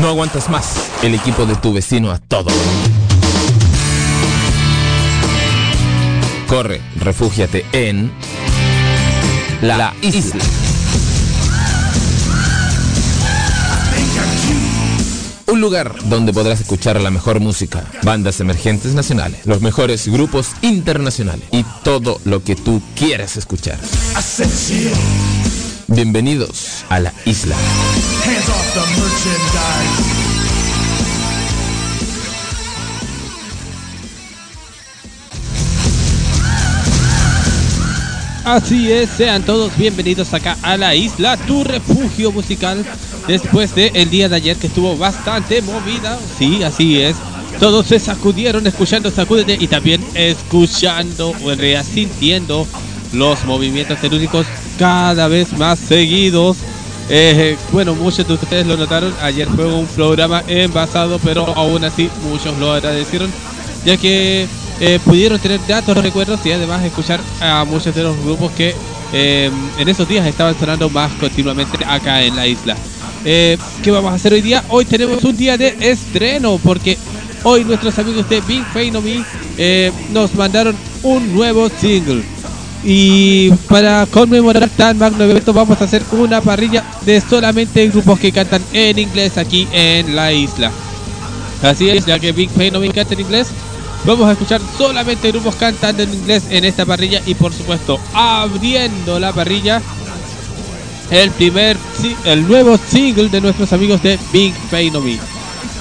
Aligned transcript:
No 0.00 0.08
aguantas 0.08 0.50
más. 0.50 0.90
El 1.02 1.14
equipo 1.14 1.46
de 1.46 1.54
tu 1.56 1.72
vecino 1.72 2.10
a 2.10 2.18
todo. 2.18 2.50
Corre, 6.48 6.80
refúgiate 6.96 7.64
en 7.72 8.12
la 9.62 9.94
isla. 10.02 10.42
Un 15.46 15.60
lugar 15.60 15.94
donde 16.06 16.32
podrás 16.32 16.60
escuchar 16.60 17.00
la 17.00 17.10
mejor 17.10 17.38
música, 17.38 17.84
bandas 18.02 18.40
emergentes 18.40 18.94
nacionales, 18.94 19.46
los 19.46 19.60
mejores 19.60 20.08
grupos 20.08 20.48
internacionales 20.62 21.46
y 21.52 21.64
todo 21.84 22.20
lo 22.24 22.42
que 22.42 22.56
tú 22.56 22.82
quieras 22.96 23.36
escuchar. 23.36 23.78
Bienvenidos 25.86 26.84
a 26.88 26.98
la 26.98 27.12
isla. 27.26 27.54
Así 38.44 38.90
es, 38.92 39.10
sean 39.10 39.42
todos 39.42 39.76
bienvenidos 39.76 40.32
acá 40.32 40.56
a 40.62 40.76
la 40.78 40.94
isla, 40.94 41.36
tu 41.36 41.64
refugio 41.64 42.32
musical, 42.32 42.84
después 43.26 43.74
del 43.74 43.94
el 43.94 44.10
día 44.10 44.28
de 44.28 44.36
ayer 44.36 44.56
que 44.56 44.68
estuvo 44.68 44.96
bastante 44.96 45.60
movida. 45.60 46.18
Sí, 46.38 46.62
así 46.62 47.00
es. 47.00 47.16
Todos 47.60 47.86
se 47.86 47.98
sacudieron 47.98 48.66
escuchando 48.66 49.10
Sacúdete 49.10 49.56
y 49.60 49.68
también 49.68 50.04
escuchando 50.14 51.32
o 51.42 51.52
en 51.52 51.58
realidad 51.58 51.84
sintiendo 51.84 52.66
los 53.14 53.44
movimientos 53.44 54.00
telúricos 54.00 54.46
cada 54.78 55.28
vez 55.28 55.52
más 55.56 55.78
seguidos. 55.78 56.58
Eh, 57.08 57.56
bueno, 57.72 57.94
muchos 57.94 58.26
de 58.26 58.34
ustedes 58.34 58.66
lo 58.66 58.76
notaron, 58.76 59.12
ayer 59.20 59.48
fue 59.48 59.66
un 59.66 59.86
programa 59.86 60.42
envasado, 60.48 61.18
pero 61.22 61.46
aún 61.54 61.84
así 61.84 62.08
muchos 62.30 62.56
lo 62.58 62.72
agradecieron, 62.72 63.30
ya 63.84 63.96
que 63.96 64.48
eh, 64.80 64.98
pudieron 65.04 65.38
tener 65.38 65.60
datos, 65.68 65.96
recuerdos 65.96 66.44
y 66.44 66.52
además 66.52 66.82
escuchar 66.82 67.20
a 67.40 67.64
muchos 67.64 67.94
de 67.94 68.02
los 68.02 68.18
grupos 68.24 68.50
que 68.52 68.74
eh, 69.12 69.50
en 69.78 69.88
esos 69.88 70.08
días 70.08 70.26
estaban 70.26 70.58
sonando 70.58 70.90
más 70.90 71.12
continuamente 71.12 71.78
acá 71.86 72.22
en 72.22 72.34
la 72.34 72.46
isla. 72.46 72.76
Eh, 73.24 73.56
¿Qué 73.82 73.90
vamos 73.90 74.12
a 74.12 74.16
hacer 74.16 74.32
hoy 74.32 74.40
día? 74.40 74.64
Hoy 74.68 74.84
tenemos 74.84 75.22
un 75.22 75.36
día 75.36 75.56
de 75.56 75.76
estreno 75.80 76.58
porque 76.62 76.98
hoy 77.44 77.64
nuestros 77.64 77.98
amigos 77.98 78.28
de 78.28 78.40
Big 78.40 78.64
Fame 78.72 79.00
Me 79.00 79.92
nos 80.10 80.34
mandaron 80.34 80.74
un 81.02 81.32
nuevo 81.32 81.68
single. 81.68 82.33
Y 82.84 83.50
para 83.68 84.06
conmemorar 84.06 84.68
tan 84.68 84.98
magno 84.98 85.24
evento 85.24 85.52
vamos 85.52 85.80
a 85.80 85.84
hacer 85.84 86.02
una 86.12 86.40
parrilla 86.40 86.84
de 87.02 87.20
solamente 87.20 87.88
grupos 87.88 88.18
que 88.18 88.30
cantan 88.30 88.62
en 88.72 88.98
inglés 88.98 89.38
aquí 89.38 89.66
en 89.72 90.14
la 90.14 90.32
isla. 90.32 90.70
Así 91.62 91.88
es, 91.88 92.04
ya 92.04 92.18
que 92.18 92.32
Big 92.32 92.50
Fame 92.50 92.78
Me 92.78 92.90
canta 92.90 93.14
en 93.14 93.20
inglés, 93.20 93.48
Vamos 94.04 94.28
a 94.28 94.32
escuchar 94.32 94.60
solamente 94.76 95.30
grupos 95.30 95.56
cantando 95.56 96.02
en 96.02 96.12
inglés 96.12 96.44
en 96.50 96.66
esta 96.66 96.84
parrilla 96.84 97.22
y 97.24 97.34
por 97.34 97.54
supuesto 97.54 97.98
abriendo 98.12 99.18
la 99.18 99.32
parrilla 99.32 99.80
el 101.10 101.30
primer, 101.30 101.78
el 102.26 102.46
nuevo 102.46 102.76
single 102.76 103.28
de 103.30 103.40
nuestros 103.40 103.72
amigos 103.72 104.02
de 104.02 104.18
Big 104.30 104.54
Fame 104.70 105.00
Me. 105.00 105.18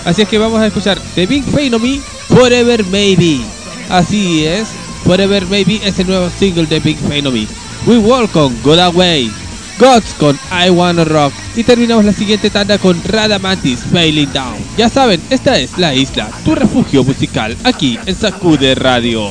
Así 0.05 0.21
es 0.21 0.29
que 0.29 0.37
vamos 0.37 0.61
a 0.61 0.67
escuchar 0.67 1.01
de 1.15 1.27
Big 1.27 1.43
Fame 1.43 1.77
Me 1.79 1.99
Forever 2.29 2.85
Maybe. 2.85 3.41
Así 3.89 4.45
es, 4.45 4.69
Forever 5.05 5.45
Maybe 5.47 5.81
es 5.83 5.99
el 5.99 6.07
nuevo 6.07 6.29
single 6.29 6.65
de 6.65 6.79
Big 6.79 7.01
Me. 7.03 7.21
We 7.85 7.97
Walk 7.97 8.35
on 8.35 8.55
Go 8.63 8.73
Away. 8.73 9.31
Gods 9.79 10.13
con 10.19 10.39
I 10.51 10.69
Wanna 10.69 11.03
Rock 11.03 11.33
y 11.55 11.63
terminamos 11.63 12.05
la 12.05 12.13
siguiente 12.13 12.49
tanda 12.49 12.77
con 12.77 13.01
Radamantis 13.03 13.79
Failing 13.91 14.31
Down. 14.31 14.55
Ya 14.77 14.87
saben, 14.87 15.21
esta 15.29 15.57
es 15.57 15.77
La 15.77 15.93
Isla, 15.93 16.29
tu 16.45 16.55
refugio 16.55 17.03
musical 17.03 17.57
aquí 17.63 17.99
en 18.05 18.15
Sacude 18.15 18.75
Radio. 18.75 19.29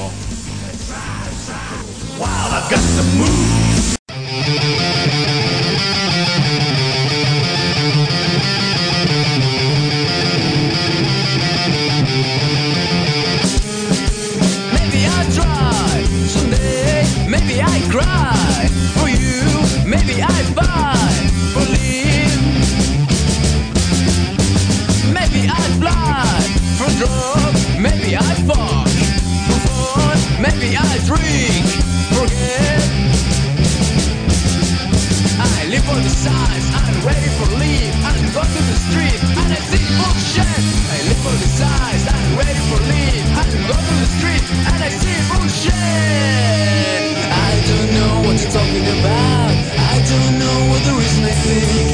I 45.70 47.52
don't 47.68 47.90
know 47.94 48.22
what 48.26 48.40
you're 48.40 48.50
talking 48.50 48.86
about. 48.98 49.52
I 49.78 50.02
don't 50.10 50.38
know 50.38 50.70
what 50.70 50.82
the 50.84 50.92
reason 50.98 51.24
I 51.24 51.30
think 51.30 51.91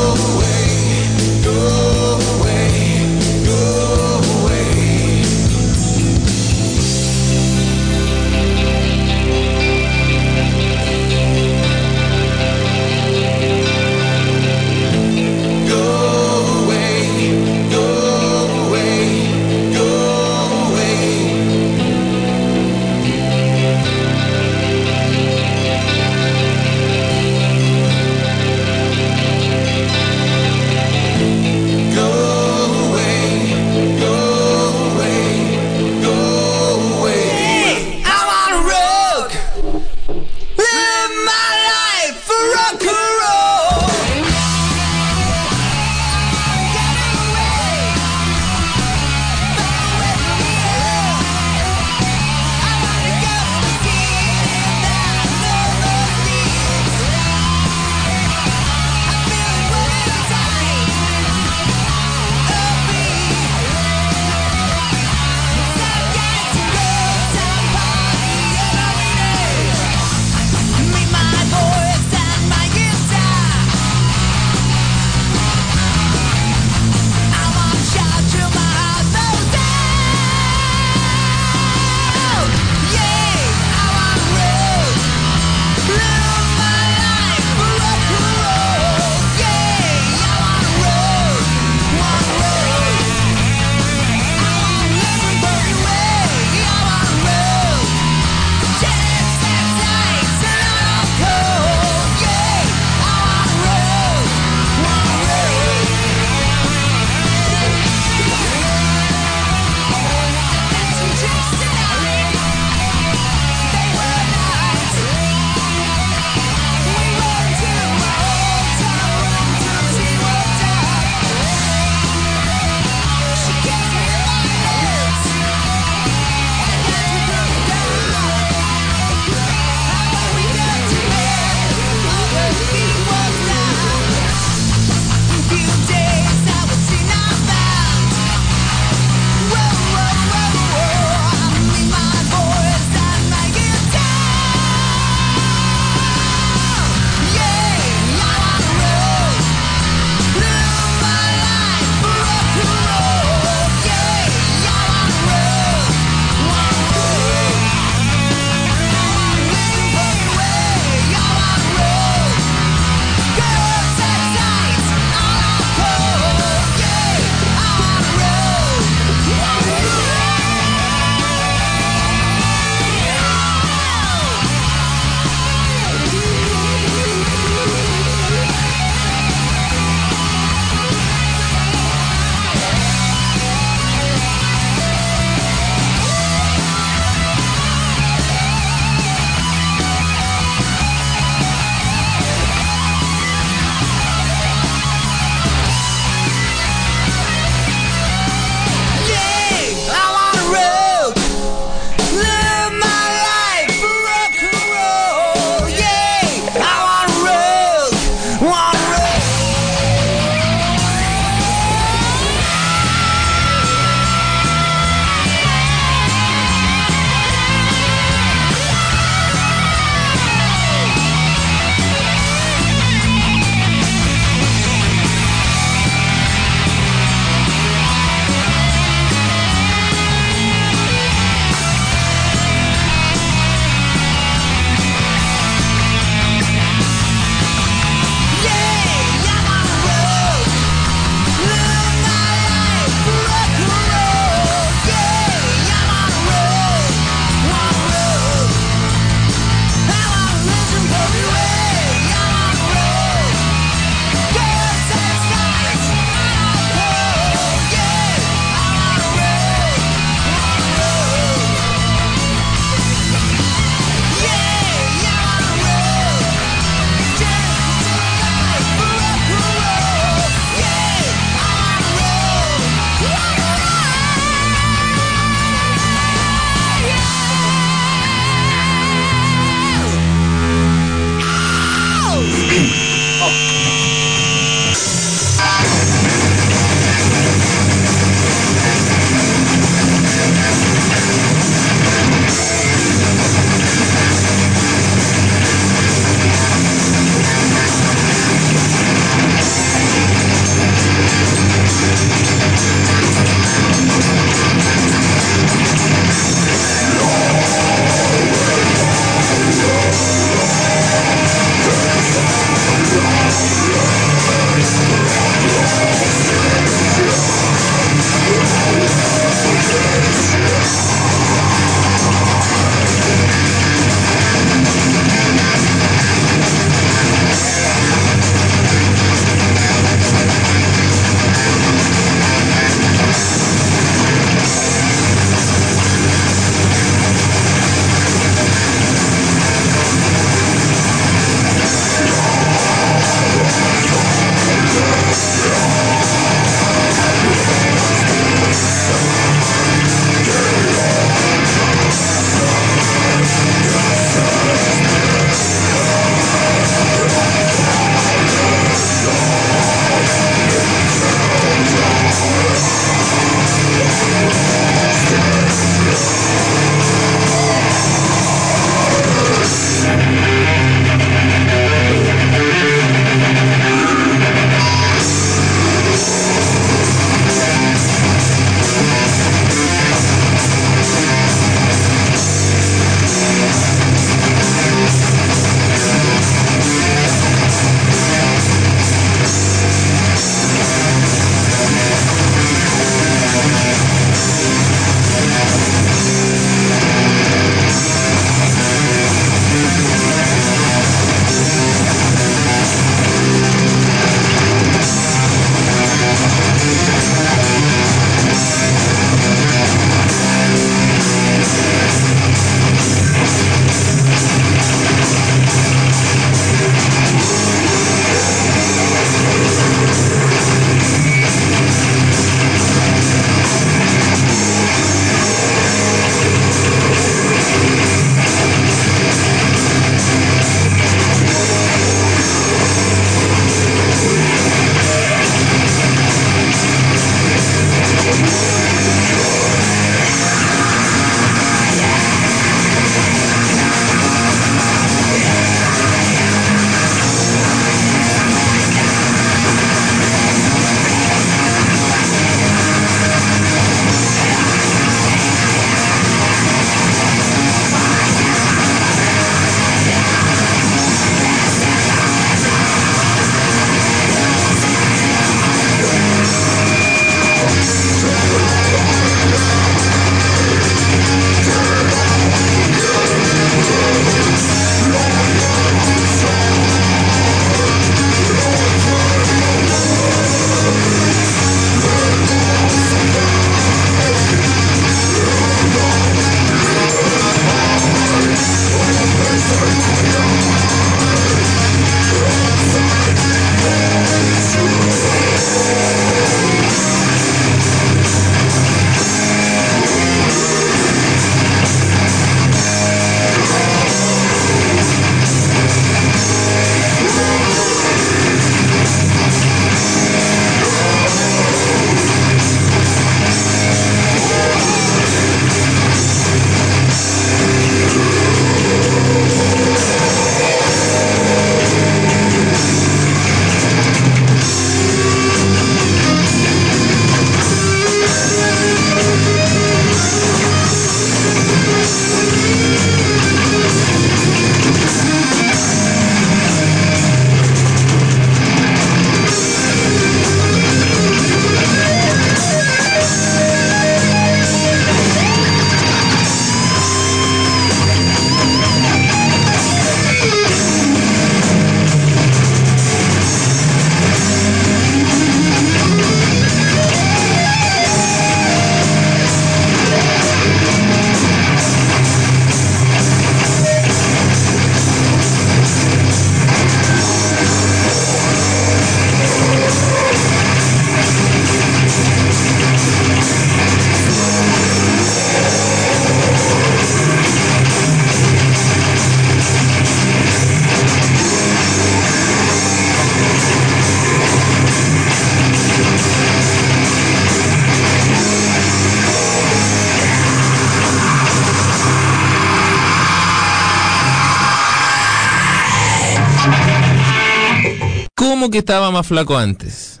que 598.50 598.58
estaba 598.58 598.90
más 598.90 599.06
flaco 599.06 599.38
antes? 599.38 600.00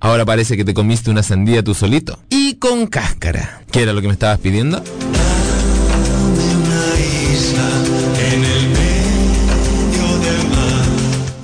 Ahora 0.00 0.24
parece 0.24 0.56
que 0.56 0.64
te 0.64 0.74
comiste 0.74 1.10
una 1.10 1.22
sandía 1.22 1.62
tú 1.62 1.74
solito. 1.74 2.18
Y 2.28 2.54
con 2.54 2.86
cáscara. 2.86 3.62
¿Qué 3.72 3.82
era 3.82 3.92
lo 3.92 4.00
que 4.00 4.06
me 4.08 4.12
estabas 4.12 4.38
pidiendo? 4.38 4.82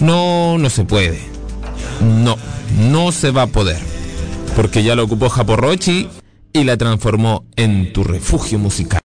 No, 0.01 0.59
no 0.59 0.71
se 0.71 0.85
puede. 0.85 1.21
No, 2.01 2.37
no 2.91 3.13
se 3.13 3.31
va 3.31 3.43
a 3.43 3.47
poder. 3.47 3.79
Porque 4.57 4.83
ya 4.83 4.95
lo 4.95 5.05
ocupó 5.05 5.29
Japorrochi 5.29 6.09
y 6.53 6.65
la 6.65 6.77
transformó 6.77 7.45
en 7.57 7.93
tu 7.93 8.05
refugio 8.05 8.59
musical. 8.59 9.02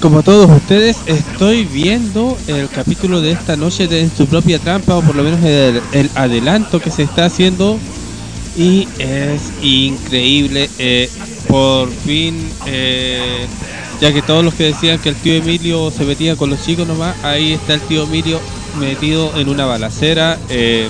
Como 0.00 0.24
todos 0.24 0.50
ustedes, 0.50 0.96
estoy 1.06 1.64
viendo 1.64 2.36
el 2.48 2.68
capítulo 2.68 3.20
de 3.20 3.30
esta 3.30 3.56
noche 3.56 3.86
de 3.86 4.00
En 4.00 4.10
su 4.10 4.26
propia 4.26 4.58
trampa, 4.58 4.96
o 4.96 5.02
por 5.02 5.14
lo 5.14 5.22
menos 5.22 5.44
el, 5.44 5.80
el 5.92 6.10
adelanto 6.16 6.80
que 6.80 6.90
se 6.90 7.04
está 7.04 7.26
haciendo. 7.26 7.78
Y 8.56 8.88
es 8.98 9.52
increíble. 9.62 10.68
eh, 10.76 11.08
por 11.46 11.88
fin, 11.88 12.50
eh, 12.66 13.46
ya 14.00 14.12
que 14.12 14.22
todos 14.22 14.44
los 14.44 14.54
que 14.54 14.64
decían 14.64 14.98
que 14.98 15.08
el 15.10 15.16
tío 15.16 15.34
Emilio 15.34 15.92
se 15.92 16.04
metía 16.04 16.34
con 16.34 16.50
los 16.50 16.64
chicos 16.64 16.86
nomás, 16.88 17.14
ahí 17.24 17.52
está 17.52 17.74
el 17.74 17.80
tío 17.82 18.02
Emilio 18.04 18.40
metido 18.80 19.36
en 19.36 19.48
una 19.48 19.66
balacera. 19.66 20.36
eh, 20.48 20.88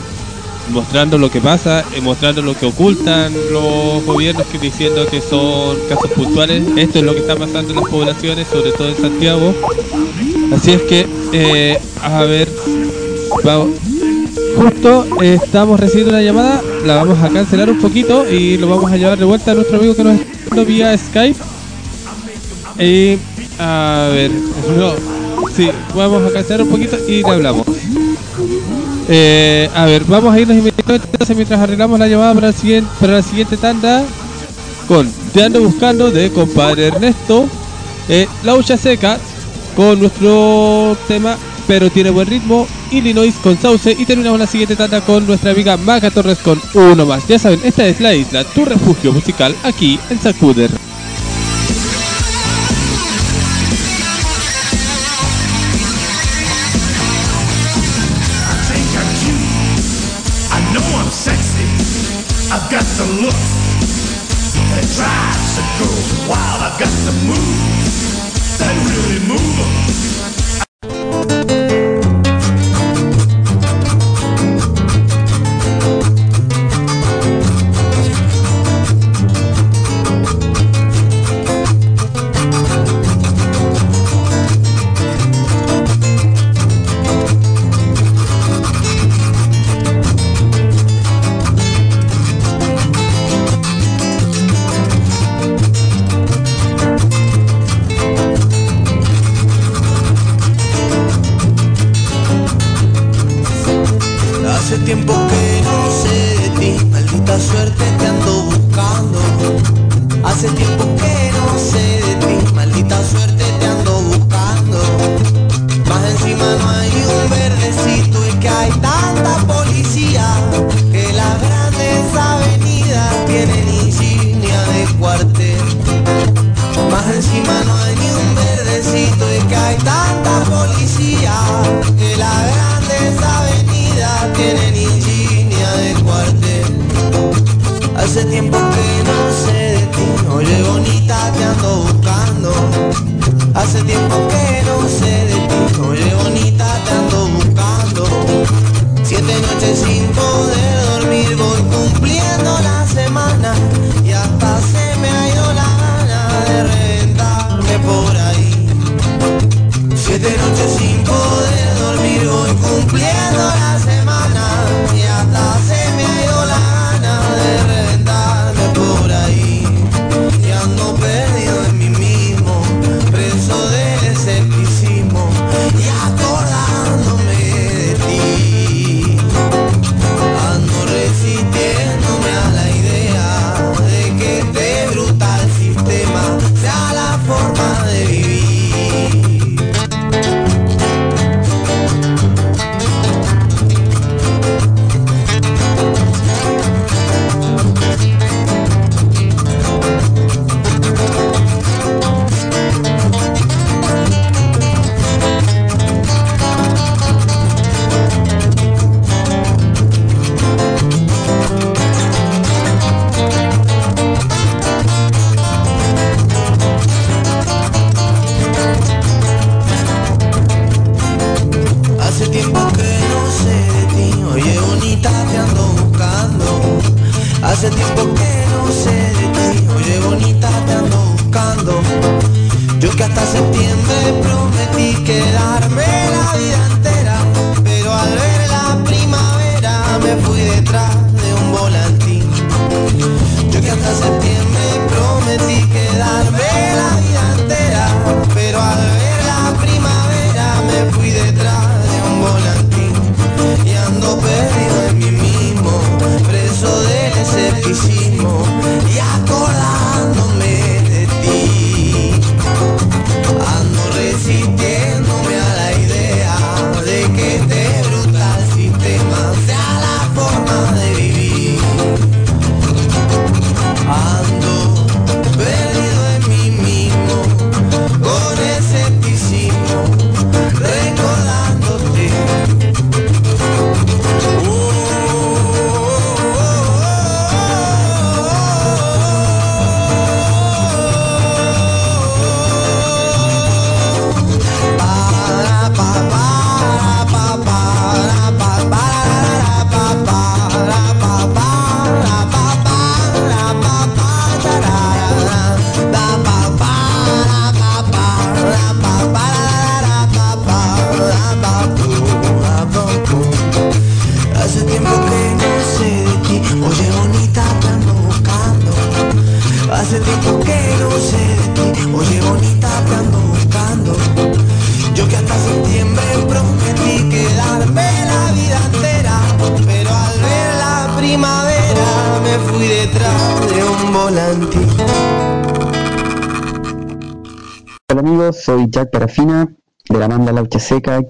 mostrando 0.70 1.18
lo 1.18 1.30
que 1.30 1.40
pasa, 1.40 1.84
eh, 1.94 2.00
mostrando 2.00 2.42
lo 2.42 2.54
que 2.54 2.66
ocultan 2.66 3.32
los 3.52 4.04
gobiernos 4.04 4.46
que 4.46 4.58
diciendo 4.58 5.06
que 5.06 5.20
son 5.20 5.76
casos 5.88 6.10
puntuales. 6.12 6.62
Esto 6.76 6.98
es 7.00 7.04
lo 7.04 7.12
que 7.12 7.20
está 7.20 7.36
pasando 7.36 7.70
en 7.70 7.76
las 7.76 7.88
poblaciones, 7.88 8.48
sobre 8.48 8.72
todo 8.72 8.88
en 8.88 8.96
Santiago. 8.96 9.54
Así 10.54 10.72
es 10.72 10.82
que, 10.82 11.06
eh, 11.32 11.78
a 12.02 12.22
ver, 12.22 12.48
vamos. 13.44 13.70
Justo 14.56 15.06
eh, 15.22 15.38
estamos 15.42 15.78
recibiendo 15.78 16.10
una 16.10 16.22
llamada, 16.22 16.60
la 16.84 16.96
vamos 16.96 17.18
a 17.20 17.28
cancelar 17.28 17.70
un 17.70 17.78
poquito 17.78 18.28
y 18.28 18.58
lo 18.58 18.68
vamos 18.68 18.90
a 18.90 18.96
llevar 18.96 19.18
de 19.18 19.24
vuelta 19.24 19.52
a 19.52 19.54
nuestro 19.54 19.78
amigo 19.78 19.94
que 19.94 20.04
nos 20.04 20.20
está 20.20 20.64
vía 20.64 20.96
Skype. 20.96 21.38
Y, 22.78 23.18
a 23.58 24.10
ver, 24.12 24.30
no, 24.76 24.94
sí, 25.54 25.70
vamos 25.94 26.28
a 26.28 26.32
cancelar 26.32 26.62
un 26.62 26.68
poquito 26.68 26.96
y 27.06 27.22
le 27.22 27.30
hablamos. 27.30 27.69
Eh, 29.12 29.68
a 29.74 29.86
ver, 29.86 30.04
vamos 30.04 30.32
a 30.32 30.38
irnos 30.38 30.56
inmediatamente 30.56 31.34
mientras 31.34 31.58
arreglamos 31.58 31.98
la 31.98 32.06
llamada 32.06 32.32
para, 32.32 33.12
la 33.12 33.22
siguiente 33.22 33.56
tanda 33.56 34.04
con 34.86 35.10
Te 35.32 35.42
ando 35.42 35.60
buscando 35.60 36.12
de 36.12 36.30
compadre 36.30 36.86
Ernesto, 36.86 37.48
eh, 38.08 38.28
La 38.44 38.54
Hucha 38.54 38.76
Seca 38.76 39.18
con 39.74 39.98
nuestro 39.98 40.96
tema 41.08 41.36
Pero 41.66 41.90
tiene 41.90 42.10
buen 42.10 42.28
ritmo, 42.28 42.68
Illinois 42.92 43.34
con 43.42 43.60
Sauce 43.60 43.96
y 43.98 44.04
terminamos 44.04 44.38
la 44.38 44.46
siguiente 44.46 44.76
tanda 44.76 45.00
con 45.00 45.26
nuestra 45.26 45.50
amiga 45.50 45.76
Maca 45.76 46.12
Torres 46.12 46.38
con 46.38 46.60
uno 46.74 47.04
más. 47.04 47.26
Ya 47.26 47.40
saben, 47.40 47.58
esta 47.64 47.86
es 47.86 48.00
la 48.00 48.14
isla, 48.14 48.44
tu 48.44 48.64
refugio 48.64 49.12
musical 49.12 49.56
aquí 49.64 49.98
en 50.08 50.20
Sacuder. 50.20 50.70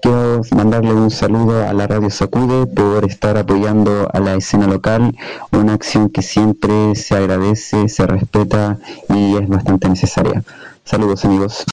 quiero 0.02 0.42
mandarle 0.54 0.92
un 0.92 1.10
saludo 1.10 1.66
a 1.66 1.72
la 1.72 1.86
Radio 1.86 2.10
Sacude 2.10 2.66
por 2.66 3.04
estar 3.04 3.38
apoyando 3.38 4.08
a 4.12 4.20
la 4.20 4.34
escena 4.34 4.66
local, 4.66 5.16
una 5.52 5.74
acción 5.74 6.10
que 6.10 6.22
siempre 6.22 6.94
se 6.94 7.16
agradece, 7.16 7.88
se 7.88 8.06
respeta 8.06 8.78
y 9.08 9.36
es 9.36 9.48
bastante 9.48 9.88
necesaria. 9.88 10.42
Saludos 10.84 11.24
amigos. 11.24 11.64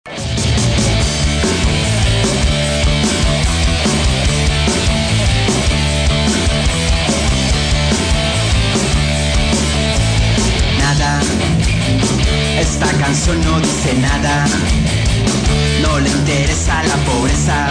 Nada, 10.80 11.20
esta 12.60 12.88
canción 13.00 13.43
no 13.43 13.60
dice 13.60 13.93
nada, 14.00 14.46
no 15.82 16.00
le 16.00 16.10
interesa 16.10 16.84
la 16.84 16.96
pobreza 17.06 17.66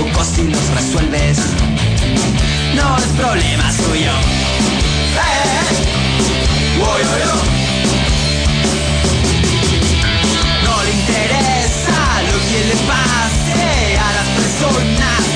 pocos 0.00 0.26
si 0.26 0.44
los 0.44 0.68
resuelves. 0.74 1.38
No 2.74 2.96
es 2.96 3.04
problema 3.18 3.72
suyo. 3.72 4.12
¡Eh! 5.16 5.50
No 10.64 10.82
le 10.84 10.90
interesa 10.90 11.98
lo 12.30 12.38
que 12.48 12.58
le 12.68 12.76
pase 12.88 13.98
a 13.98 14.12
las 14.12 14.28
personas. 14.38 15.29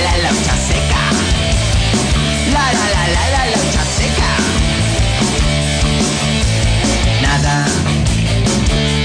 la 0.00 0.30
lucha 0.30 0.54
seca. 0.68 1.02
La 2.52 2.64
la 2.72 2.88
la 2.96 3.04
la 3.14 3.24
la 3.34 3.42
lucha 3.46 3.82
seca. 3.98 4.30
Nada. 7.22 7.56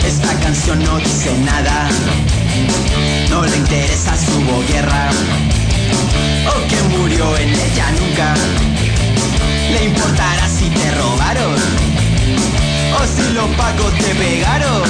Esta 0.06 0.32
canción 0.39 0.78
no 0.84 0.93
dice 0.97 1.32
nada. 1.45 1.89
No 3.30 3.39
le 3.45 3.58
interesa 3.58 4.17
si 4.17 4.32
hubo 4.38 4.58
o 4.58 4.62
que 6.67 6.80
murió 6.97 7.38
en 7.38 7.49
ella 7.49 7.91
nunca. 7.99 8.34
Le 9.73 9.82
importará 9.86 10.47
si 10.47 10.69
te 10.69 10.91
robaron 10.91 11.56
o 12.97 12.99
si 13.06 13.34
lo 13.34 13.45
pago 13.58 13.86
te 13.91 14.15
pegaron. 14.15 14.88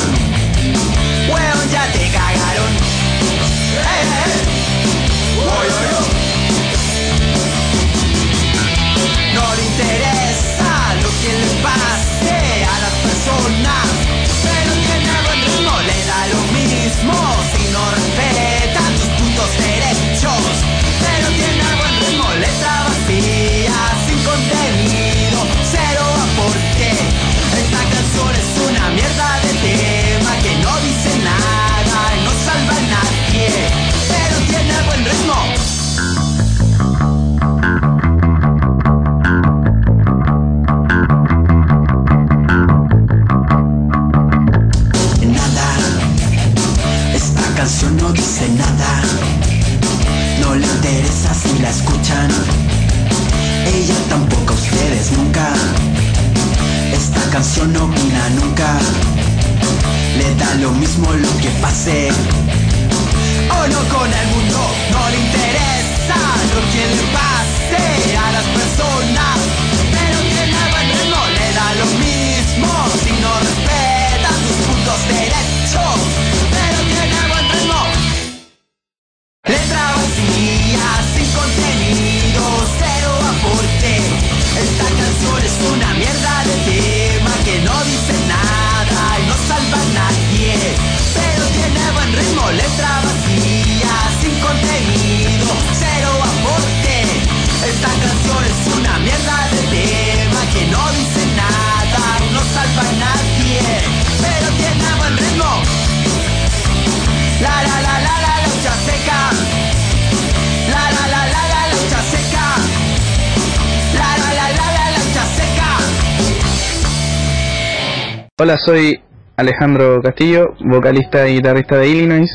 Hola, 118.50 118.58
soy 118.58 119.00
Alejandro 119.38 120.02
Castillo, 120.02 120.56
vocalista 120.60 121.30
y 121.30 121.36
guitarrista 121.36 121.78
de 121.78 121.88
Illinois, 121.88 122.32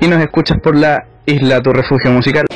y 0.00 0.08
nos 0.08 0.20
escuchas 0.20 0.58
por 0.58 0.76
la 0.76 1.06
isla 1.24 1.62
Tu 1.62 1.72
Refugio 1.72 2.10
Musical. 2.10 2.46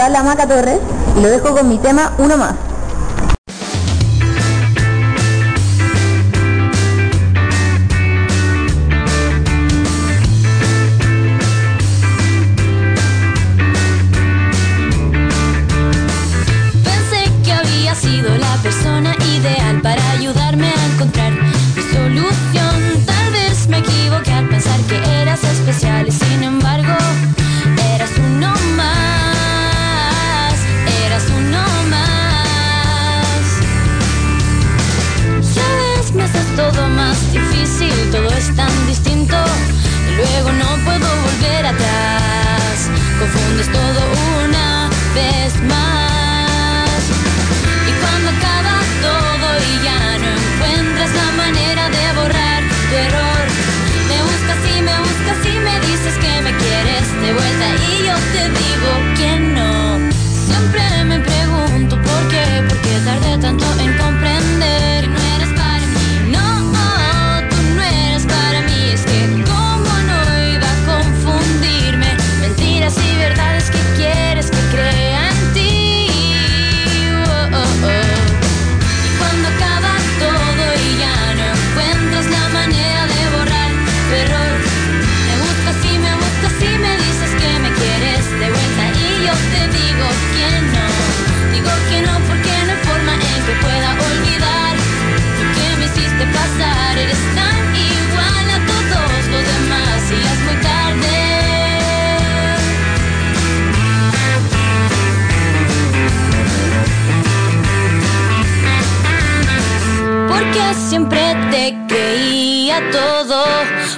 Habla 0.00 0.22
Maca 0.22 0.46
Torres 0.46 0.78
y 1.16 1.20
lo 1.20 1.28
dejo 1.28 1.54
con 1.54 1.68
mi 1.68 1.78
tema 1.78 2.12
Uno 2.18 2.36
Más. 2.36 2.54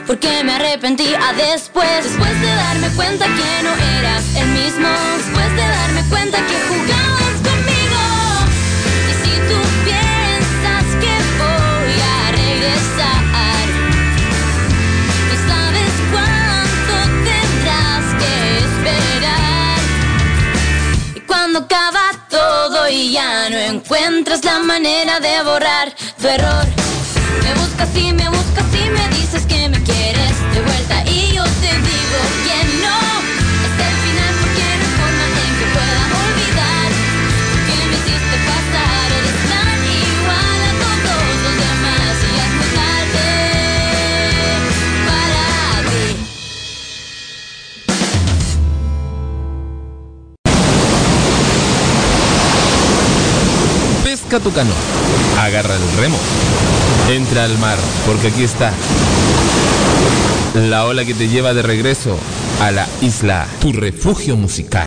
Porque 0.06 0.44
me 0.44 0.54
arrepentí. 0.54 1.14
A 1.14 1.32
después 1.32 2.04
Después 2.04 2.40
de 2.40 2.54
darme 2.54 2.88
cuenta 2.90 3.24
que 3.24 3.62
no 3.62 3.72
eras 3.98 4.24
el 4.36 4.48
mismo 4.48 4.88
Después 5.16 5.50
de 5.56 5.66
darme 5.68 6.02
cuenta 6.10 6.38
que 6.38 6.56
jugabas 6.68 7.36
conmigo. 7.48 8.02
Y 9.08 9.12
si 9.22 9.34
tú 9.48 9.58
piensas 9.84 10.84
que 11.00 11.14
voy 11.40 11.94
a 12.02 12.30
regresar 12.32 13.22
sabes 15.48 15.94
cuánto 16.12 16.94
tendrás 17.24 18.04
que 18.20 18.34
esperar. 18.58 19.78
Y 21.14 21.20
cuando 21.20 21.60
acaba 21.60 22.12
todo 22.28 22.88
y 22.88 23.12
ya 23.12 23.48
no 23.48 23.56
encuentras 23.56 24.44
la 24.44 24.58
manera 24.58 25.20
de 25.20 25.42
borrar 25.42 25.94
tu 26.20 26.28
error, 26.28 26.81
me 27.54 27.60
buscas 27.60 27.96
y 27.96 28.12
me 28.12 28.28
buscas 28.28 28.66
y 28.74 28.90
me 28.90 29.08
dices 29.16 29.46
que 29.46 29.68
me 29.68 29.82
quieres 29.82 30.31
Pesca 54.32 54.44
tu 54.44 54.50
agarra 55.38 55.74
el 55.76 55.96
remo, 55.98 56.16
entra 57.10 57.44
al 57.44 57.58
mar, 57.58 57.76
porque 58.06 58.28
aquí 58.28 58.44
está. 58.44 58.72
La 60.54 60.86
ola 60.86 61.04
que 61.04 61.12
te 61.12 61.28
lleva 61.28 61.52
de 61.52 61.60
regreso 61.60 62.16
a 62.62 62.70
la 62.70 62.88
isla, 63.02 63.46
tu 63.60 63.74
refugio 63.74 64.34
musical. 64.38 64.86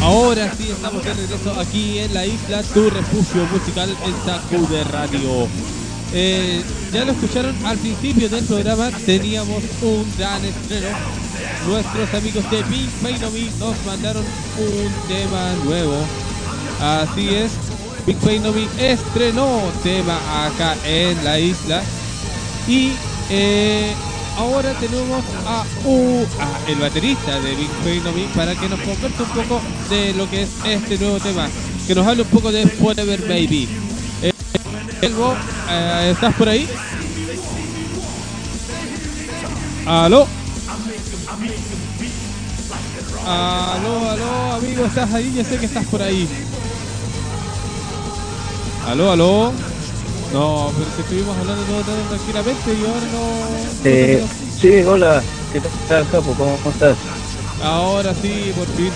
Ahora 0.00 0.54
sí 0.56 0.70
estamos 0.70 1.04
de 1.04 1.14
regreso 1.14 1.60
aquí 1.60 1.98
en 1.98 2.14
la 2.14 2.26
isla, 2.26 2.62
tu 2.62 2.90
refugio 2.90 3.44
musical 3.46 3.96
en 4.04 4.14
Sacude 4.24 4.84
Radio. 4.84 5.48
Eh, 6.12 6.62
ya 6.92 7.04
lo 7.04 7.12
escucharon 7.12 7.54
al 7.64 7.78
principio 7.78 8.28
del 8.28 8.44
programa, 8.44 8.90
teníamos 9.06 9.62
un 9.80 10.04
gran 10.18 10.44
estreno. 10.44 10.88
Nuestros 11.66 12.12
amigos 12.14 12.50
de 12.50 12.62
Big 12.64 12.88
Pain 13.02 13.16
Me 13.32 13.50
nos 13.58 13.76
mandaron 13.86 14.24
un 14.58 14.92
tema 15.08 15.54
nuevo. 15.64 15.94
Así 16.80 17.28
es, 17.28 17.52
Big 18.06 18.16
Pain 18.18 18.42
Me 18.42 18.92
estrenó 18.92 19.60
tema 19.82 20.18
acá 20.46 20.76
en 20.84 21.22
la 21.24 21.38
isla. 21.38 21.82
Y 22.66 22.92
eh, 23.30 23.92
ahora 24.36 24.72
tenemos 24.80 25.22
a, 25.46 25.64
u- 25.84 26.26
a 26.40 26.70
el 26.70 26.78
baterista 26.78 27.38
de 27.40 27.54
Big 27.54 27.70
Pain 27.84 28.02
Me 28.14 28.22
para 28.34 28.54
que 28.56 28.68
nos 28.68 28.80
converse 28.80 29.22
un 29.22 29.28
poco 29.28 29.60
de 29.88 30.12
lo 30.14 30.28
que 30.28 30.42
es 30.42 30.50
este 30.64 30.98
nuevo 30.98 31.20
tema. 31.20 31.48
Que 31.86 31.94
nos 31.94 32.06
hable 32.06 32.22
un 32.22 32.28
poco 32.28 32.50
de 32.50 32.66
Forever 32.66 33.20
Baby. 33.28 33.68
Eh, 35.02 36.10
¿estás 36.12 36.34
por 36.34 36.48
ahí? 36.48 36.68
¿Aló? 39.86 40.26
Aló, 43.26 44.10
aló, 44.10 44.52
amigo, 44.54 44.84
¿estás 44.84 45.10
ahí? 45.12 45.32
Ya 45.34 45.44
sé 45.44 45.58
que 45.58 45.66
estás 45.66 45.86
por 45.86 46.02
ahí. 46.02 46.28
Aló, 48.86 49.10
aló. 49.10 49.52
No, 50.32 50.70
pero 50.76 50.90
si 50.90 51.00
estuvimos 51.00 51.36
hablando 51.38 51.64
todo 51.64 51.82
tan 51.82 52.08
tranquilamente 52.08 52.74
y 52.74 52.84
ahora 52.84 53.06
no... 53.06 53.46
Eh, 53.84 54.26
sí, 54.60 54.68
hola, 54.86 55.24
¿qué 55.52 55.60
tal, 55.88 56.08
Capo? 56.10 56.34
¿Cómo, 56.36 56.58
cómo 56.58 56.70
estás? 56.72 56.98
Ahora 57.62 58.14
sí, 58.14 58.52
por 58.54 58.66
fin. 58.68 58.92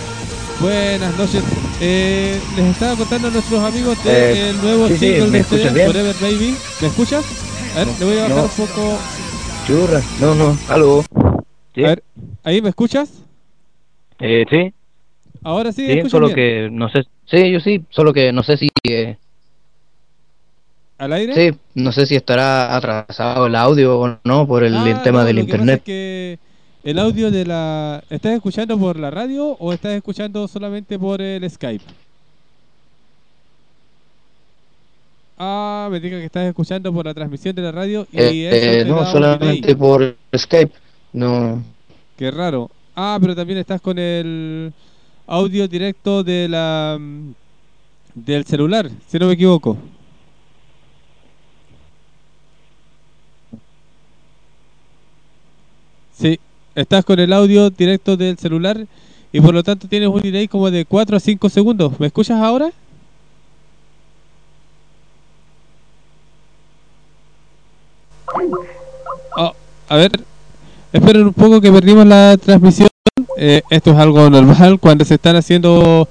Buenas 0.61 1.15
noches. 1.17 1.45
Eh, 1.81 2.41
les 2.55 2.67
estaba 2.67 2.97
contando 2.97 3.29
a 3.29 3.31
nuestros 3.31 3.61
amigos 3.63 3.97
del 4.03 4.15
Eh, 4.15 4.55
nuevo 4.61 4.89
sí, 4.89 4.97
single 4.99 5.27
¿me 5.31 5.39
de 5.39 5.71
bien? 5.73 5.87
Forever 5.87 6.17
Baby. 6.19 6.59
¿Me 6.81 6.89
escuchas? 6.89 7.25
A 7.75 7.85
ver, 7.85 7.89
le 7.99 8.05
voy 8.05 8.19
a 8.19 8.23
bajar 8.23 8.37
No. 8.39 8.45
un 8.45 8.51
poco. 8.51 8.99
Churra, 9.65 10.05
no, 10.19 10.35
no, 10.35 10.59
aló. 10.69 11.05
¿Sí? 11.75 11.85
A 11.85 11.89
ver, 11.89 12.03
¿ahí 12.45 12.63
me 12.63 12.69
escuchas? 12.69 13.25
Eh, 14.21 14.45
sí, 14.49 14.73
Ahora 15.43 15.73
sí, 15.73 15.85
sí, 15.85 15.91
¿escuchas 15.91 16.13
solo 16.13 16.27
bien? 16.29 16.37
que 16.37 16.69
no 16.71 16.89
sé, 16.89 17.03
sí, 17.27 17.51
yo 17.51 17.61
sí, 17.61 17.85
solo 17.91 18.13
que 18.13 18.33
no 18.33 18.43
sé 18.43 18.57
si, 18.57 18.69
eh, 18.89 19.17
¿Al 20.99 21.13
aire? 21.13 21.35
sí, 21.35 21.59
no 21.75 21.93
sé 21.93 22.07
si 22.07 22.15
estará 22.15 22.75
atrasado 22.77 23.47
el 23.47 23.57
audio 23.57 23.99
o 23.99 24.19
no 24.25 24.47
por 24.47 24.63
el, 24.65 24.75
el 24.75 24.97
Ah, 24.97 25.01
tema 25.03 25.21
no, 25.21 25.27
del 25.27 25.39
internet. 25.41 25.83
El 26.85 26.99
audio 26.99 27.31
de 27.31 27.47
la... 27.47 28.05
¿Estás 28.11 28.35
escuchando 28.35 28.79
por 28.79 28.99
la 28.99 29.11
radio 29.11 29.57
o 29.59 29.73
estás 29.73 29.93
escuchando 29.93 30.47
solamente 30.47 30.99
por 30.99 31.21
el 31.23 31.49
Skype? 31.51 31.85
Ah, 35.39 35.89
me 35.91 35.99
diga 35.99 36.19
que 36.19 36.27
estás 36.27 36.47
escuchando 36.47 36.93
por 36.93 37.07
la 37.07 37.15
transmisión 37.15 37.57
de 37.57 37.63
la 37.63 37.73
radio 37.73 38.07
y 38.13 38.19
Eh, 38.19 38.49
eso 38.49 38.81
eh, 38.81 38.85
no, 38.85 39.05
solamente 39.11 39.75
por 39.75 40.15
Skype, 40.37 40.73
no, 41.15 41.63
Qué 42.17 42.31
raro. 42.31 42.71
Ah, 42.95 43.19
pero 43.21 43.35
también 43.35 43.59
estás 43.59 43.81
con 43.81 43.99
el 43.99 44.73
audio 45.27 45.67
directo 45.67 46.23
de 46.23 46.49
la 46.49 46.99
del 48.15 48.45
celular, 48.45 48.89
si 49.09 49.19
no 49.19 49.27
me 49.27 49.33
equivoco. 49.33 49.77
Estás 56.75 57.05
con 57.05 57.19
el 57.19 57.33
audio 57.33 57.71
directo 57.71 58.17
del 58.17 58.39
celular 58.39 58.87
y 59.33 59.41
por 59.41 59.55
lo 59.55 59.63
tanto 59.63 59.89
tienes 59.89 60.09
un 60.09 60.21
delay 60.21 60.49
como 60.49 60.71
de 60.71 60.85
4 60.85 61.17
a 61.17 61.21
5 61.21 61.49
segundos. 61.49 61.99
¿Me 61.99 62.07
escuchas 62.07 62.41
ahora? 62.41 62.71
Oh, 69.37 69.53
a 69.89 69.97
ver, 69.97 70.13
esperen 70.93 71.27
un 71.27 71.33
poco 71.33 71.61
que 71.61 71.73
perdimos 71.73 72.07
la 72.07 72.37
transmisión. 72.37 72.89
Eh, 73.37 73.63
esto 73.71 73.91
es 73.91 73.97
algo 73.97 74.31
normal 74.31 74.79
cuando 74.79 75.05
se 75.05 75.15
están 75.15 75.37
haciendo 75.37 76.09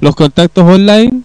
los 0.00 0.16
contactos 0.16 0.64
online. 0.64 1.22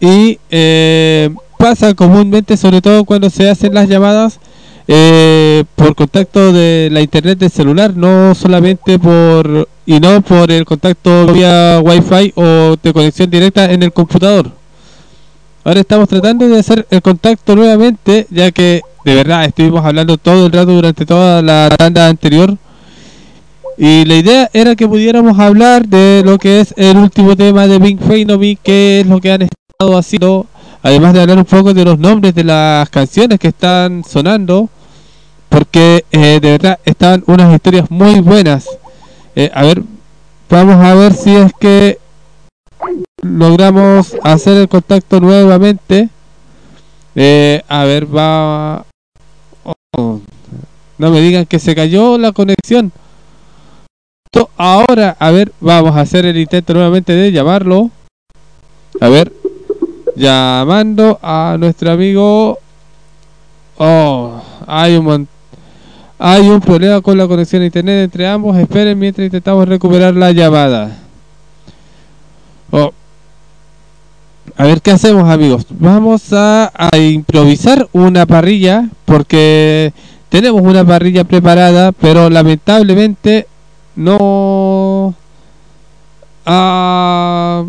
Y 0.00 0.38
eh, 0.50 1.34
pasa 1.58 1.94
comúnmente, 1.94 2.56
sobre 2.56 2.80
todo 2.80 3.04
cuando 3.04 3.30
se 3.30 3.48
hacen 3.48 3.74
las 3.74 3.88
llamadas 3.88 4.38
eh, 4.86 5.64
por 5.74 5.94
contacto 5.94 6.52
de 6.52 6.88
la 6.92 7.00
internet 7.00 7.38
del 7.38 7.50
celular, 7.50 7.96
no 7.96 8.34
solamente 8.34 8.98
por 8.98 9.68
y 9.86 10.00
no 10.00 10.20
por 10.22 10.50
el 10.50 10.64
contacto 10.64 11.26
vía 11.26 11.80
wifi 11.82 12.32
o 12.36 12.76
de 12.82 12.92
conexión 12.92 13.30
directa 13.30 13.70
en 13.70 13.82
el 13.82 13.92
computador. 13.92 14.50
Ahora 15.64 15.80
estamos 15.80 16.08
tratando 16.08 16.46
de 16.46 16.58
hacer 16.58 16.86
el 16.90 17.00
contacto 17.00 17.56
nuevamente, 17.56 18.26
ya 18.30 18.50
que 18.52 18.82
de 19.04 19.14
verdad 19.14 19.44
estuvimos 19.44 19.84
hablando 19.84 20.18
todo 20.18 20.46
el 20.46 20.52
rato 20.52 20.72
durante 20.72 21.06
toda 21.06 21.40
la 21.40 21.70
tanda 21.76 22.08
anterior. 22.08 22.56
Y 23.76 24.04
la 24.04 24.16
idea 24.16 24.50
era 24.52 24.76
que 24.76 24.86
pudiéramos 24.86 25.38
hablar 25.38 25.88
de 25.88 26.22
lo 26.24 26.38
que 26.38 26.60
es 26.60 26.74
el 26.76 26.96
último 26.96 27.34
tema 27.34 27.66
de 27.66 27.80
Pink 27.80 28.00
Fanomy, 28.00 28.56
que 28.62 29.00
es 29.00 29.06
lo 29.06 29.20
que 29.20 29.32
han 29.32 29.42
estado 29.42 29.98
haciendo, 29.98 30.46
además 30.82 31.12
de 31.14 31.22
hablar 31.22 31.38
un 31.38 31.44
poco 31.44 31.74
de 31.74 31.84
los 31.84 31.98
nombres 31.98 32.34
de 32.34 32.44
las 32.44 32.88
canciones 32.90 33.38
que 33.38 33.48
están 33.48 34.04
sonando, 34.04 34.68
porque 35.54 36.04
eh, 36.10 36.40
de 36.42 36.50
verdad 36.50 36.80
están 36.84 37.22
unas 37.28 37.54
historias 37.54 37.88
muy 37.88 38.18
buenas. 38.18 38.66
Eh, 39.36 39.52
a 39.54 39.62
ver, 39.62 39.84
vamos 40.50 40.84
a 40.84 40.94
ver 40.96 41.14
si 41.14 41.32
es 41.32 41.52
que 41.60 42.00
logramos 43.22 44.16
hacer 44.24 44.56
el 44.56 44.68
contacto 44.68 45.20
nuevamente. 45.20 46.08
Eh, 47.14 47.62
a 47.68 47.84
ver, 47.84 48.04
va... 48.04 48.84
oh, 49.96 50.20
no 50.98 51.10
me 51.12 51.20
digan 51.20 51.46
que 51.46 51.60
se 51.60 51.76
cayó 51.76 52.18
la 52.18 52.32
conexión. 52.32 52.90
Ahora, 54.56 55.16
a 55.20 55.30
ver, 55.30 55.52
vamos 55.60 55.94
a 55.94 56.00
hacer 56.00 56.26
el 56.26 56.36
intento 56.36 56.74
nuevamente 56.74 57.12
de 57.12 57.30
llamarlo. 57.30 57.92
A 59.00 59.08
ver, 59.08 59.32
llamando 60.16 61.20
a 61.22 61.56
nuestro 61.60 61.92
amigo. 61.92 62.58
Oh, 63.76 64.40
hay 64.66 64.96
un 64.96 65.04
mon- 65.04 65.33
hay 66.18 66.48
un 66.48 66.60
problema 66.60 67.00
con 67.00 67.18
la 67.18 67.26
conexión 67.26 67.62
a 67.62 67.66
internet 67.66 68.04
entre 68.04 68.26
ambos. 68.26 68.56
Esperen 68.56 68.98
mientras 68.98 69.24
intentamos 69.24 69.68
recuperar 69.68 70.14
la 70.14 70.32
llamada. 70.32 70.96
Oh. 72.70 72.92
A 74.56 74.64
ver 74.64 74.80
qué 74.80 74.92
hacemos 74.92 75.28
amigos. 75.28 75.66
Vamos 75.70 76.32
a, 76.32 76.70
improvisar 76.96 77.88
una 77.92 78.24
parrilla 78.24 78.88
porque 79.04 79.92
tenemos 80.28 80.62
una 80.62 80.84
parrilla 80.84 81.24
preparada, 81.24 81.92
pero 81.92 82.30
lamentablemente 82.30 83.48
no... 83.96 85.14
Ah, 86.46 87.64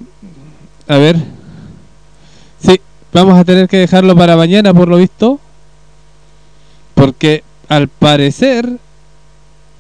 a 0.88 0.98
ver. 0.98 1.18
Sí, 2.60 2.80
vamos 3.14 3.40
a 3.40 3.46
tener 3.46 3.68
que 3.68 3.78
dejarlo 3.78 4.16
para 4.16 4.36
mañana 4.36 4.74
por 4.74 4.88
lo 4.88 4.98
visto. 4.98 5.40
Porque 6.94 7.44
al 7.70 7.88
parecer 7.88 8.68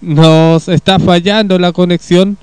nos 0.01 0.67
está 0.67 0.99
fallando 0.99 1.57
la 1.59 1.71
conexión. 1.71 2.37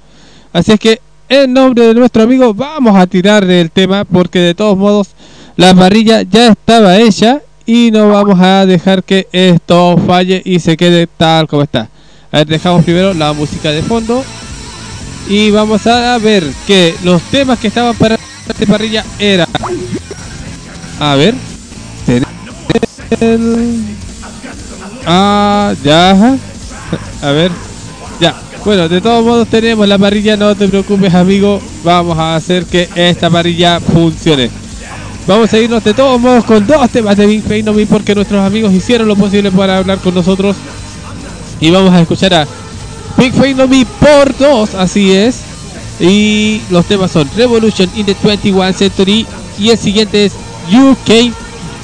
Así 0.52 0.72
es 0.72 0.80
que 0.80 1.00
en 1.28 1.52
nombre 1.52 1.86
de 1.86 1.94
nuestro 1.94 2.24
amigo 2.24 2.52
vamos 2.52 2.96
a 2.96 3.06
tirar 3.06 3.44
el 3.44 3.70
tema 3.70 4.04
porque 4.04 4.38
de 4.38 4.54
todos 4.54 4.76
modos 4.76 5.08
la 5.56 5.74
parrilla 5.74 6.22
ya 6.22 6.48
estaba 6.48 6.98
hecha 6.98 7.40
y 7.64 7.90
no 7.92 8.08
vamos 8.08 8.38
a 8.40 8.66
dejar 8.66 9.04
que 9.04 9.28
esto 9.32 9.96
falle 10.06 10.42
y 10.44 10.58
se 10.58 10.76
quede 10.76 11.06
tal 11.06 11.46
como 11.46 11.62
está. 11.62 11.88
A 12.30 12.38
ver, 12.38 12.46
dejamos 12.48 12.84
primero 12.84 13.14
la 13.14 13.32
música 13.32 13.70
de 13.70 13.82
fondo 13.82 14.24
y 15.28 15.50
vamos 15.50 15.86
a 15.86 16.18
ver 16.18 16.44
que 16.66 16.94
los 17.04 17.22
temas 17.22 17.58
que 17.58 17.68
estaban 17.68 17.94
para 17.96 18.18
esta 18.48 18.66
parrilla 18.66 19.04
eran... 19.18 19.46
A 20.98 21.14
ver. 21.14 21.34
el- 23.20 24.01
Ah, 25.06 25.74
ya. 25.82 26.10
ajá. 26.10 26.36
A 27.22 27.30
ver. 27.30 27.50
Ya. 28.20 28.34
Bueno, 28.64 28.88
de 28.88 29.00
todos 29.00 29.24
modos 29.24 29.48
tenemos 29.48 29.88
la 29.88 29.98
parrilla, 29.98 30.36
no 30.36 30.54
te 30.54 30.68
preocupes 30.68 31.12
amigo. 31.14 31.60
Vamos 31.82 32.16
a 32.18 32.36
hacer 32.36 32.64
que 32.64 32.88
esta 32.94 33.28
parrilla 33.28 33.80
funcione. 33.80 34.50
Vamos 35.26 35.52
a 35.52 35.58
irnos 35.58 35.82
de 35.84 35.94
todos 35.94 36.20
modos 36.20 36.44
con 36.44 36.66
dos 36.66 36.88
temas 36.90 37.16
de 37.16 37.26
Big 37.26 37.42
Fanomy 37.42 37.86
porque 37.86 38.14
nuestros 38.14 38.40
amigos 38.40 38.72
hicieron 38.72 39.08
lo 39.08 39.16
posible 39.16 39.50
para 39.50 39.78
hablar 39.78 39.98
con 39.98 40.14
nosotros. 40.14 40.56
Y 41.60 41.70
vamos 41.70 41.92
a 41.92 42.00
escuchar 42.00 42.34
a 42.34 42.46
Big 43.16 43.32
Fanomy 43.32 43.84
por 43.84 44.36
dos, 44.36 44.74
así 44.74 45.12
es. 45.12 45.40
Y 46.00 46.60
los 46.70 46.86
temas 46.86 47.10
son 47.10 47.28
Revolution 47.36 47.88
in 47.94 48.06
the 48.06 48.16
21 48.22 48.72
Century 48.72 49.26
y 49.58 49.70
el 49.70 49.78
siguiente 49.78 50.24
es 50.24 50.32
UK 50.72 51.32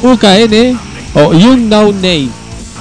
UKN 0.02 0.78
o 1.14 1.28
Unknown 1.28 1.96
Name. 1.96 2.28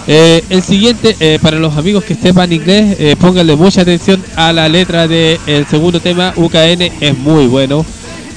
Eh, 0.07 0.43
el 0.49 0.63
siguiente, 0.63 1.15
eh, 1.19 1.37
para 1.41 1.59
los 1.59 1.75
amigos 1.75 2.03
que 2.03 2.15
sepan 2.15 2.53
inglés, 2.53 2.95
eh, 2.99 3.15
pónganle 3.19 3.55
mucha 3.55 3.81
atención 3.81 4.23
a 4.35 4.53
la 4.53 4.69
letra 4.69 5.07
del 5.07 5.67
segundo 5.69 5.99
tema, 5.99 6.33
UKN, 6.35 6.91
es 7.01 7.17
muy 7.17 7.47
bueno. 7.47 7.85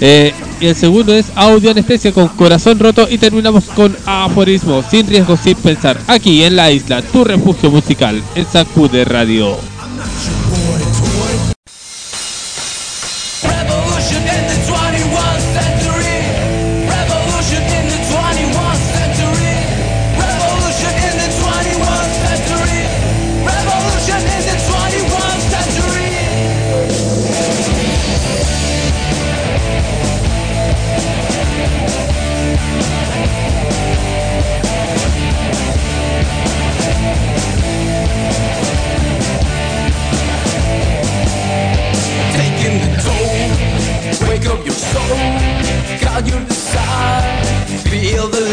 Eh, 0.00 0.32
y 0.60 0.66
el 0.66 0.74
segundo 0.74 1.14
es 1.14 1.26
Audio 1.34 1.70
Anestesia 1.70 2.12
con 2.12 2.28
Corazón 2.28 2.78
Roto 2.78 3.06
y 3.10 3.18
terminamos 3.18 3.64
con 3.64 3.94
Aforismo, 4.06 4.82
sin 4.90 5.06
riesgo, 5.06 5.36
sin 5.36 5.56
pensar, 5.56 6.00
aquí 6.06 6.42
en 6.42 6.56
la 6.56 6.70
isla, 6.70 7.02
tu 7.02 7.22
refugio 7.22 7.70
musical, 7.70 8.22
en 8.34 8.46
Sacude 8.46 9.04
Radio. 9.04 9.58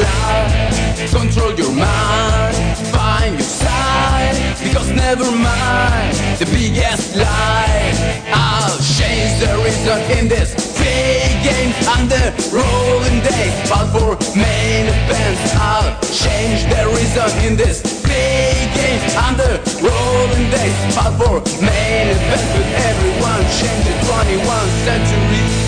Light, 0.08 1.10
control 1.12 1.54
your 1.54 1.74
mind, 1.74 2.78
find 2.94 3.34
your 3.36 3.52
side, 3.64 4.36
because 4.64 4.90
never 4.92 5.30
mind 5.32 6.14
the 6.40 6.46
biggest 6.52 7.16
lie. 7.16 7.94
I'll 8.34 8.78
change 8.98 9.32
the 9.44 9.52
reason 9.64 10.00
in 10.18 10.28
this 10.28 10.52
big 10.78 11.32
game 11.44 11.74
and 11.94 12.10
the 12.10 12.26
rolling 12.54 13.20
days, 13.22 13.56
but 13.70 13.86
for 13.94 14.12
main 14.38 14.86
events, 14.88 15.42
I'll 15.56 15.94
change 16.24 16.66
the 16.74 16.84
reason 16.96 17.30
in 17.46 17.54
this 17.58 17.82
big 18.04 18.68
game 18.78 19.02
and 19.26 19.36
the 19.38 19.54
rolling 19.82 20.48
days, 20.52 20.78
but 20.96 21.12
for 21.20 21.36
main 21.62 22.08
events, 22.16 22.48
with 22.56 22.72
everyone 22.90 23.42
change 23.60 23.84
the 23.90 23.96
21st 24.08 24.74
century. 24.86 25.67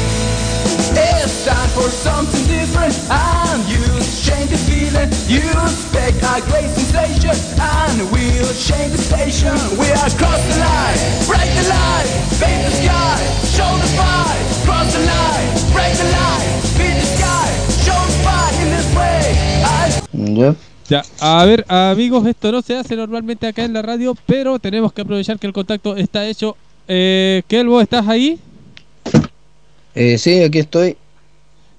It's 0.95 1.45
time 1.45 1.69
for 1.69 1.89
something 1.89 2.45
different. 2.47 2.95
And 3.09 3.61
you 3.69 3.83
change 4.25 4.49
the 4.49 4.59
feeling. 4.67 5.09
You 5.29 5.45
expect 5.45 6.23
a 6.23 6.41
great 6.49 6.69
sensation 6.73 7.35
and 7.59 8.11
we'll 8.11 8.53
change 8.55 8.91
the 8.93 9.01
station. 9.01 9.55
We 9.77 9.87
are 9.91 10.09
cross 10.17 10.41
the 10.49 10.57
line, 10.59 10.99
break 11.29 11.49
the 11.53 11.65
line, 11.69 12.09
paint 12.41 12.61
the 12.65 12.73
sky, 12.81 13.17
show 13.55 13.71
the 13.77 13.89
fight. 13.95 14.41
Cross 14.65 14.93
the 14.93 15.03
line, 15.05 15.49
break 15.71 15.93
the 15.97 16.07
line, 16.11 16.49
beat 16.77 16.95
the 16.97 17.07
sky, 17.17 17.47
show 17.85 17.99
the 18.09 18.17
fight 18.25 18.55
in 18.63 18.69
this 18.73 18.89
way. 18.97 19.21
I 19.63 19.99
Ya. 20.39 20.55
Ya, 20.89 21.03
a 21.19 21.45
ver, 21.45 21.65
amigos, 21.67 22.25
esto 22.25 22.51
no 22.51 22.63
se 22.63 22.75
hace 22.75 22.95
normalmente 22.95 23.45
acá 23.45 23.63
en 23.63 23.73
la 23.73 23.83
radio, 23.83 24.15
pero 24.25 24.57
tenemos 24.57 24.91
que 24.91 25.03
aprovechar 25.03 25.37
que 25.37 25.45
el 25.45 25.53
contacto 25.53 25.95
está 25.95 26.25
hecho. 26.25 26.57
Eh, 26.87 27.43
Kelbo, 27.47 27.79
¿estás 27.79 28.07
ahí? 28.07 28.39
Eh, 29.95 30.17
sí, 30.17 30.41
aquí 30.43 30.59
estoy. 30.59 30.97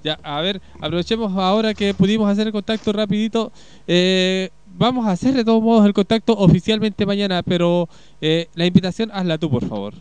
Ya, 0.02 0.18
a 0.22 0.40
ver, 0.40 0.60
aprovechemos 0.80 1.36
ahora 1.36 1.74
que 1.74 1.92
pudimos 1.92 2.30
hacer 2.30 2.46
el 2.46 2.52
contacto 2.52 2.92
rapidito. 2.92 3.52
Eh, 3.86 4.48
vamos 4.76 5.06
a 5.06 5.12
hacer 5.12 5.34
de 5.34 5.44
todos 5.44 5.62
modos 5.62 5.84
el 5.84 5.92
contacto 5.92 6.32
oficialmente 6.32 7.04
mañana, 7.04 7.42
pero 7.42 7.88
eh, 8.20 8.48
la 8.54 8.66
invitación 8.66 9.10
hazla 9.12 9.36
tú, 9.36 9.50
por 9.50 9.66
favor. 9.68 9.94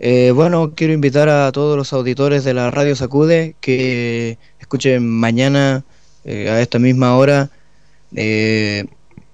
Eh, 0.00 0.32
bueno, 0.34 0.72
quiero 0.74 0.92
invitar 0.92 1.28
a 1.28 1.50
todos 1.52 1.76
los 1.76 1.92
auditores 1.92 2.44
de 2.44 2.54
la 2.54 2.70
Radio 2.70 2.94
Sacude 2.96 3.54
que 3.60 4.38
escuchen 4.60 5.08
mañana 5.08 5.84
eh, 6.24 6.48
a 6.50 6.60
esta 6.60 6.78
misma 6.78 7.16
hora 7.16 7.50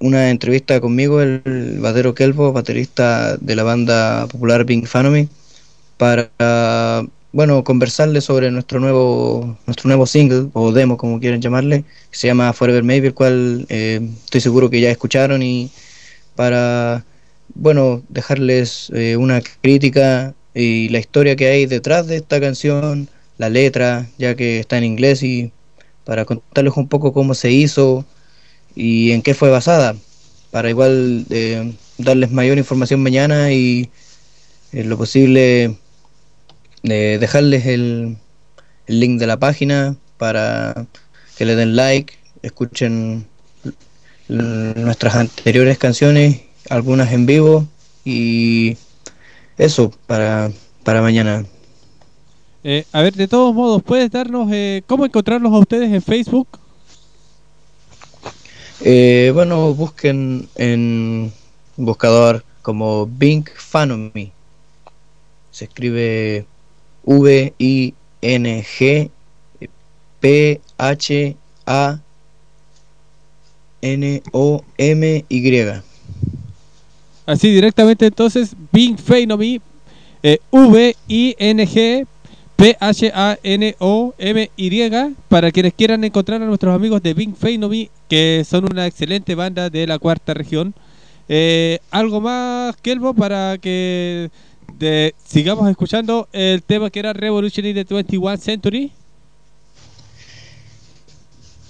una 0.01 0.29
entrevista 0.29 0.81
conmigo, 0.81 1.23
el 1.23 1.79
Batero 1.81 2.15
Kelvo, 2.15 2.53
baterista 2.53 3.39
de 3.39 3.57
la 3.57 3.63
banda 3.63 4.27
popular 4.27 4.67
Pink 4.67 4.87
Fanomy, 4.87 5.29
para 5.97 6.29
bueno 7.35 7.65
conversarles 7.65 8.25
sobre 8.25 8.51
nuestro 8.53 8.79
nuevo 8.79 9.59
nuestro 9.67 9.89
nuevo 9.89 10.07
single 10.07 10.51
o 10.53 10.71
demo 10.73 10.97
como 10.97 11.19
quieren 11.19 11.43
llamarle, 11.43 11.83
que 12.11 12.17
se 12.17 12.29
llama 12.29 12.53
Forever 12.53 12.85
Maybe, 12.85 13.09
el 13.09 13.15
cual 13.15 13.67
eh, 13.69 14.01
estoy 14.25 14.41
seguro 14.41 14.71
que 14.71 14.81
ya 14.81 14.91
escucharon 14.91 15.43
y 15.43 15.71
para 16.37 17.05
bueno 17.55 18.03
dejarles 18.09 18.91
eh, 18.95 19.17
una 19.17 19.43
crítica 19.61 20.33
y 20.55 20.89
la 20.91 21.01
historia 21.01 21.35
que 21.35 21.49
hay 21.49 21.67
detrás 21.67 22.07
de 22.07 22.17
esta 22.17 22.41
canción, 22.41 23.09
la 23.39 23.49
letra, 23.49 24.07
ya 24.17 24.37
que 24.37 24.61
está 24.61 24.79
en 24.79 24.85
inglés 24.85 25.25
y 25.25 25.51
para 26.05 26.25
contarles 26.25 26.75
un 26.77 26.87
poco 26.89 27.13
cómo 27.13 27.35
se 27.35 27.51
hizo 27.51 28.05
y 28.77 29.11
en 29.11 29.23
qué 29.23 29.35
fue 29.35 29.51
basada, 29.51 29.97
para 30.53 30.71
igual 30.71 31.27
eh, 31.31 31.75
darles 31.99 32.31
mayor 32.31 32.59
información 32.59 33.03
mañana 33.03 33.53
y 33.53 33.91
en 34.73 34.89
lo 34.89 34.97
posible 34.97 35.77
eh, 36.85 37.19
dejarles 37.19 37.67
el, 37.67 38.17
el 38.87 39.01
link 39.01 39.19
de 39.19 39.27
la 39.27 39.37
página 39.39 39.97
para 40.17 40.87
que 41.37 41.45
le 41.45 41.57
den 41.57 41.77
like, 41.77 42.15
escuchen 42.43 43.27
nuestras 44.29 45.17
anteriores 45.17 45.79
canciones, 45.79 46.43
algunas 46.71 47.13
en 47.13 47.27
vivo 47.27 47.67
y 48.05 48.77
eso 49.59 49.93
para, 50.07 50.51
para 50.83 51.03
mañana. 51.03 51.45
Eh, 52.63 52.85
a 52.93 53.03
ver, 53.03 53.15
de 53.15 53.29
todos 53.29 53.55
modos, 53.55 53.83
¿puedes 53.83 54.11
darnos 54.11 54.51
eh, 54.53 54.83
cómo 54.87 55.05
encontrarlos 55.05 55.53
a 55.53 55.59
ustedes 55.59 55.93
en 55.93 56.01
Facebook? 56.01 56.49
Eh, 58.81 59.31
bueno, 59.35 59.75
busquen 59.75 60.49
en 60.55 61.33
buscador 61.77 62.45
como 62.63 63.07
Bing 63.07 63.45
Fanomy. 63.55 64.33
Se 65.51 65.67
escribe 65.67 66.47
V 67.05 67.55
I 67.59 67.95
N 68.23 68.63
G 68.63 69.11
P 70.21 70.61
H 70.79 71.37
A 71.67 72.01
N 73.83 74.23
O 74.33 74.65
M 74.79 75.25
Y. 75.29 75.83
Así 77.27 77.51
directamente 77.51 78.07
entonces, 78.07 78.55
Bing 78.71 78.99
Phenomy, 78.99 79.61
eh, 80.23 80.39
V-I-N-G 80.51 82.07
P-H-A-N-O-M-Y, 82.57 83.71
para 85.29 85.51
quienes 85.51 85.75
quieran 85.75 86.05
encontrar 86.05 86.41
a 86.41 86.47
nuestros 86.47 86.75
amigos 86.75 87.03
de 87.03 87.15
Bing 87.15 87.35
Phenomy, 87.35 87.91
que 88.09 88.45
son 88.49 88.65
una 88.71 88.87
excelente 88.87 89.35
banda 89.35 89.71
de 89.71 89.87
la 89.87 89.99
cuarta 89.99 90.35
región. 90.35 90.73
Eh, 91.29 91.81
¿Algo 91.91 92.21
más, 92.21 92.77
Kelvo, 92.77 93.13
para 93.13 93.59
que 93.59 94.31
de- 94.79 95.15
sigamos 95.25 95.69
escuchando 95.71 96.29
el 96.33 96.63
tema 96.63 96.91
que 96.91 96.99
era 97.01 97.13
Revolution 97.13 97.67
in 97.67 97.75
the 97.75 97.85
21 97.85 98.37
Century? 98.39 98.93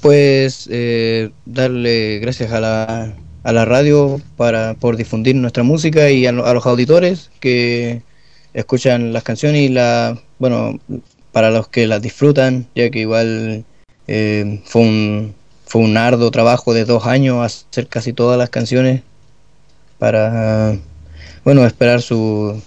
Pues 0.00 0.68
eh, 0.70 1.30
darle 1.46 2.18
gracias 2.20 2.52
a 2.52 2.60
la, 2.60 3.14
a 3.42 3.52
la 3.52 3.64
radio 3.64 4.20
para, 4.36 4.74
por 4.74 4.96
difundir 4.96 5.34
nuestra 5.36 5.62
música 5.62 6.10
y 6.10 6.26
a, 6.26 6.30
a 6.30 6.32
los 6.54 6.66
auditores 6.66 7.30
que 7.40 8.02
escuchan 8.52 9.12
las 9.12 9.22
canciones 9.22 9.62
y 9.62 9.68
la, 9.70 10.18
bueno, 10.38 10.78
para 11.32 11.50
los 11.50 11.68
que 11.68 11.86
las 11.86 12.02
disfrutan, 12.02 12.66
ya 12.74 12.90
que 12.90 13.00
igual 13.00 13.64
eh, 14.06 14.60
fue 14.64 14.82
un 14.82 15.34
fue 15.66 15.80
un 15.82 15.96
arduo 15.96 16.30
trabajo 16.30 16.72
de 16.74 16.84
dos 16.84 17.06
años 17.06 17.42
hacer 17.44 17.88
casi 17.88 18.12
todas 18.12 18.38
las 18.38 18.50
canciones 18.50 19.02
para, 19.98 20.76
bueno, 21.44 21.64
esperar 21.66 22.00
su, 22.02 22.62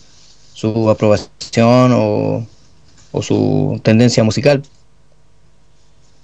su 0.57 0.89
aprobación 0.89 1.91
o, 1.93 2.43
o 3.11 3.21
su 3.21 3.79
tendencia 3.83 4.23
musical. 4.23 4.63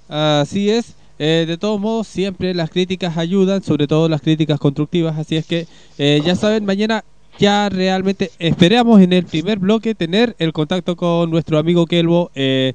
Así 0.08 0.70
es. 0.70 0.94
Eh, 1.20 1.44
de 1.46 1.56
todos 1.56 1.80
modos, 1.80 2.08
siempre 2.08 2.52
las 2.52 2.68
críticas 2.68 3.16
ayudan, 3.16 3.62
sobre 3.62 3.86
todo 3.86 4.08
las 4.08 4.20
críticas 4.20 4.58
constructivas. 4.58 5.16
Así 5.16 5.36
es 5.36 5.46
que 5.46 5.68
eh, 5.98 6.20
ya 6.26 6.34
saben, 6.34 6.64
mañana 6.64 7.04
ya 7.38 7.68
realmente 7.68 8.32
esperamos 8.40 9.00
en 9.00 9.12
el 9.12 9.24
primer 9.24 9.60
bloque 9.60 9.94
tener 9.94 10.34
el 10.40 10.52
contacto 10.52 10.96
con 10.96 11.30
nuestro 11.30 11.56
amigo 11.56 11.86
Kelvo 11.86 12.32
eh, 12.34 12.72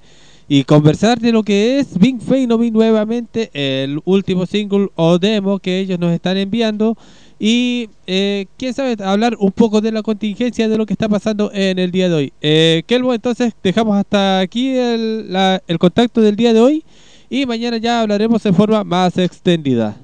y 0.47 0.63
conversar 0.63 1.19
de 1.19 1.33
lo 1.33 1.43
que 1.43 1.79
es 1.79 1.99
Big 1.99 2.21
Phenomy 2.21 2.71
nuevamente, 2.71 3.49
el 3.53 3.99
último 4.05 4.45
single 4.45 4.87
o 4.95 5.19
demo 5.19 5.59
que 5.59 5.79
ellos 5.79 5.99
nos 5.99 6.13
están 6.13 6.37
enviando. 6.37 6.97
Y 7.41 7.89
eh, 8.05 8.47
quién 8.57 8.73
sabe, 8.73 8.97
hablar 9.01 9.35
un 9.39 9.51
poco 9.53 9.79
de 9.79 9.93
la 9.93 10.01
contingencia 10.03 10.67
de 10.67 10.77
lo 10.77 10.85
que 10.85 10.91
está 10.93 11.07
pasando 11.07 11.49
en 11.53 11.79
el 11.79 11.89
día 11.89 12.09
de 12.09 12.15
hoy. 12.15 12.33
Eh, 12.41 12.83
Kelvo, 12.85 13.13
entonces 13.13 13.53
dejamos 13.63 13.97
hasta 13.97 14.39
aquí 14.41 14.75
el, 14.75 15.31
la- 15.31 15.61
el 15.67 15.79
contacto 15.79 16.19
del 16.19 16.35
día 16.35 16.51
de 16.53 16.59
hoy 16.59 16.83
y 17.29 17.45
mañana 17.45 17.77
ya 17.77 18.01
hablaremos 18.01 18.45
en 18.45 18.53
forma 18.55 18.83
más 18.83 19.17
extendida. 19.17 19.95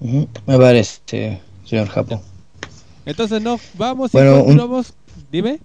Me 0.00 0.58
parece, 0.58 1.40
señor 1.64 1.88
Japo. 1.88 2.20
Entonces 3.06 3.40
nos 3.42 3.60
vamos 3.74 4.12
Bueno, 4.12 4.32
y 4.32 4.34
un- 4.34 4.40
continuamos. 4.44 4.92
Dime. 5.32 5.60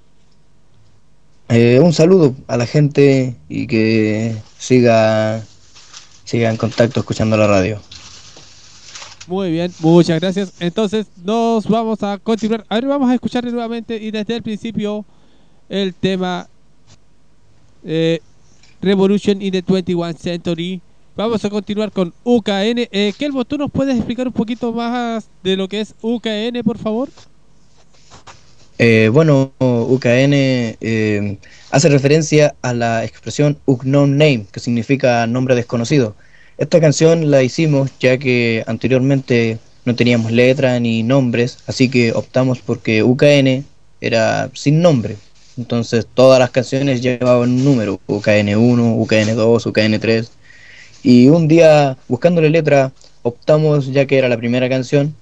Eh, 1.49 1.80
un 1.82 1.93
saludo 1.93 2.34
a 2.47 2.57
la 2.57 2.66
gente 2.66 3.36
y 3.49 3.68
que 3.68 4.36
siga, 4.57 5.43
siga 6.24 6.49
en 6.49 6.57
contacto 6.57 7.01
escuchando 7.01 7.36
la 7.38 7.47
radio. 7.47 7.80
Muy 9.28 9.51
bien, 9.51 9.71
muchas 9.80 10.19
gracias. 10.19 10.53
Entonces 10.59 11.07
nos 11.23 11.67
vamos 11.67 12.03
a 12.03 12.17
continuar. 12.17 12.65
A 12.69 12.76
ver, 12.76 12.86
vamos 12.86 13.09
a 13.09 13.13
escuchar 13.15 13.43
nuevamente 13.43 13.97
y 13.97 14.11
desde 14.11 14.36
el 14.36 14.43
principio 14.43 15.03
el 15.67 15.93
tema 15.93 16.47
eh, 17.84 18.19
Revolution 18.82 19.41
in 19.41 19.51
the 19.51 19.61
21 19.61 20.13
Century. 20.13 20.82
Vamos 21.15 21.43
a 21.45 21.49
continuar 21.49 21.91
con 21.91 22.13
UKN. 22.23 22.88
Eh, 22.91 23.13
Kelvo, 23.17 23.45
¿tú 23.45 23.57
nos 23.57 23.71
puedes 23.71 23.95
explicar 23.95 24.28
un 24.28 24.34
poquito 24.34 24.73
más 24.73 25.30
de 25.43 25.55
lo 25.55 25.67
que 25.67 25.80
es 25.80 25.95
UKN, 26.01 26.61
por 26.63 26.78
favor? 26.78 27.09
Eh, 28.78 29.09
bueno, 29.11 29.53
UKN 29.59 30.34
eh, 30.34 31.38
hace 31.71 31.88
referencia 31.88 32.55
a 32.61 32.73
la 32.73 33.05
expresión 33.05 33.57
unknown 33.65 34.17
name, 34.17 34.45
que 34.51 34.59
significa 34.59 35.26
nombre 35.26 35.55
desconocido. 35.55 36.15
Esta 36.58 36.80
canción 36.80 37.32
la 37.32 37.43
hicimos 37.43 37.91
ya 37.99 38.18
que 38.18 38.64
anteriormente 38.66 39.60
no 39.84 39.93
teníamos 39.93 40.32
letra 40.32 40.80
ni 40.80 41.03
nombres, 41.03 41.58
así 41.68 41.89
que 41.89 42.14
optamos 42.14 42.60
porque 42.60 43.03
UKN 43.03 43.66
era 43.99 44.49
sin 44.53 44.82
nombre. 44.82 45.18
Entonces 45.58 46.08
todas 46.14 46.39
las 46.39 46.51
canciones 46.51 47.01
llevaban 47.01 47.49
un 47.51 47.66
número, 47.66 47.99
UKN1, 48.08 48.97
UKN2, 48.97 49.66
UKN3. 49.66 50.30
Y 51.03 51.28
un 51.28 51.47
día, 51.47 51.97
buscándole 52.08 52.49
letra, 52.49 52.91
optamos, 53.22 53.91
ya 53.91 54.06
que 54.06 54.18
era 54.18 54.30
la 54.30 54.38
primera 54.38 54.70
canción, 54.70 55.14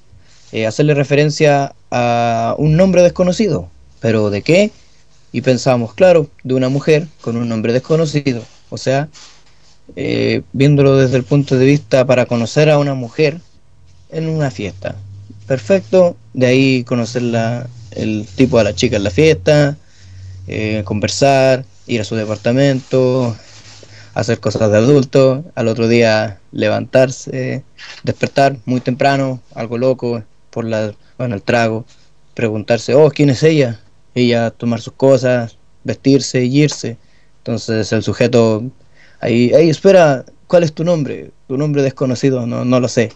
eh, 0.51 0.67
hacerle 0.67 0.93
referencia 0.93 1.73
a 1.89 2.55
un 2.59 2.77
nombre 2.77 3.01
desconocido. 3.01 3.69
¿Pero 3.99 4.29
de 4.29 4.43
qué? 4.43 4.71
Y 5.31 5.41
pensamos, 5.41 5.93
claro, 5.93 6.27
de 6.43 6.53
una 6.53 6.69
mujer 6.69 7.07
con 7.21 7.37
un 7.37 7.49
nombre 7.49 7.73
desconocido. 7.73 8.43
O 8.69 8.77
sea, 8.77 9.09
eh, 9.95 10.41
viéndolo 10.53 10.97
desde 10.97 11.17
el 11.17 11.23
punto 11.23 11.57
de 11.57 11.65
vista 11.65 12.05
para 12.05 12.25
conocer 12.25 12.69
a 12.69 12.77
una 12.77 12.93
mujer 12.93 13.39
en 14.09 14.27
una 14.29 14.51
fiesta. 14.51 14.95
Perfecto, 15.47 16.15
de 16.33 16.45
ahí 16.47 16.83
conocer 16.83 17.21
la- 17.23 17.67
el 17.91 18.25
tipo 18.35 18.57
de 18.57 18.63
la 18.63 18.73
chica 18.75 18.97
en 18.97 19.03
la 19.03 19.11
fiesta, 19.11 19.77
eh, 20.47 20.81
conversar, 20.85 21.65
ir 21.87 22.01
a 22.01 22.05
su 22.05 22.15
departamento, 22.15 23.35
hacer 24.13 24.39
cosas 24.39 24.71
de 24.71 24.77
adulto, 24.77 25.43
al 25.55 25.67
otro 25.67 25.87
día 25.87 26.39
levantarse, 26.51 27.63
despertar 28.03 28.57
muy 28.65 28.79
temprano, 28.79 29.41
algo 29.53 29.77
loco, 29.77 30.23
por 30.49 30.65
la, 30.65 30.93
bueno, 31.17 31.35
el 31.35 31.41
trago, 31.41 31.85
preguntarse, 32.33 32.93
oh, 32.95 33.09
¿quién 33.09 33.29
es 33.29 33.43
ella? 33.43 33.79
Ella 34.15 34.51
tomar 34.51 34.81
sus 34.81 34.93
cosas, 34.93 35.57
vestirse 35.83 36.43
y 36.45 36.61
irse. 36.63 36.97
Entonces 37.39 37.91
el 37.91 38.03
sujeto 38.03 38.63
ahí, 39.23 39.69
espera, 39.69 40.25
¿cuál 40.47 40.63
es 40.63 40.73
tu 40.73 40.83
nombre? 40.83 41.31
Tu 41.47 41.57
nombre 41.57 41.81
desconocido, 41.81 42.45
no, 42.45 42.65
no 42.65 42.79
lo 42.79 42.87
sé. 42.87 43.11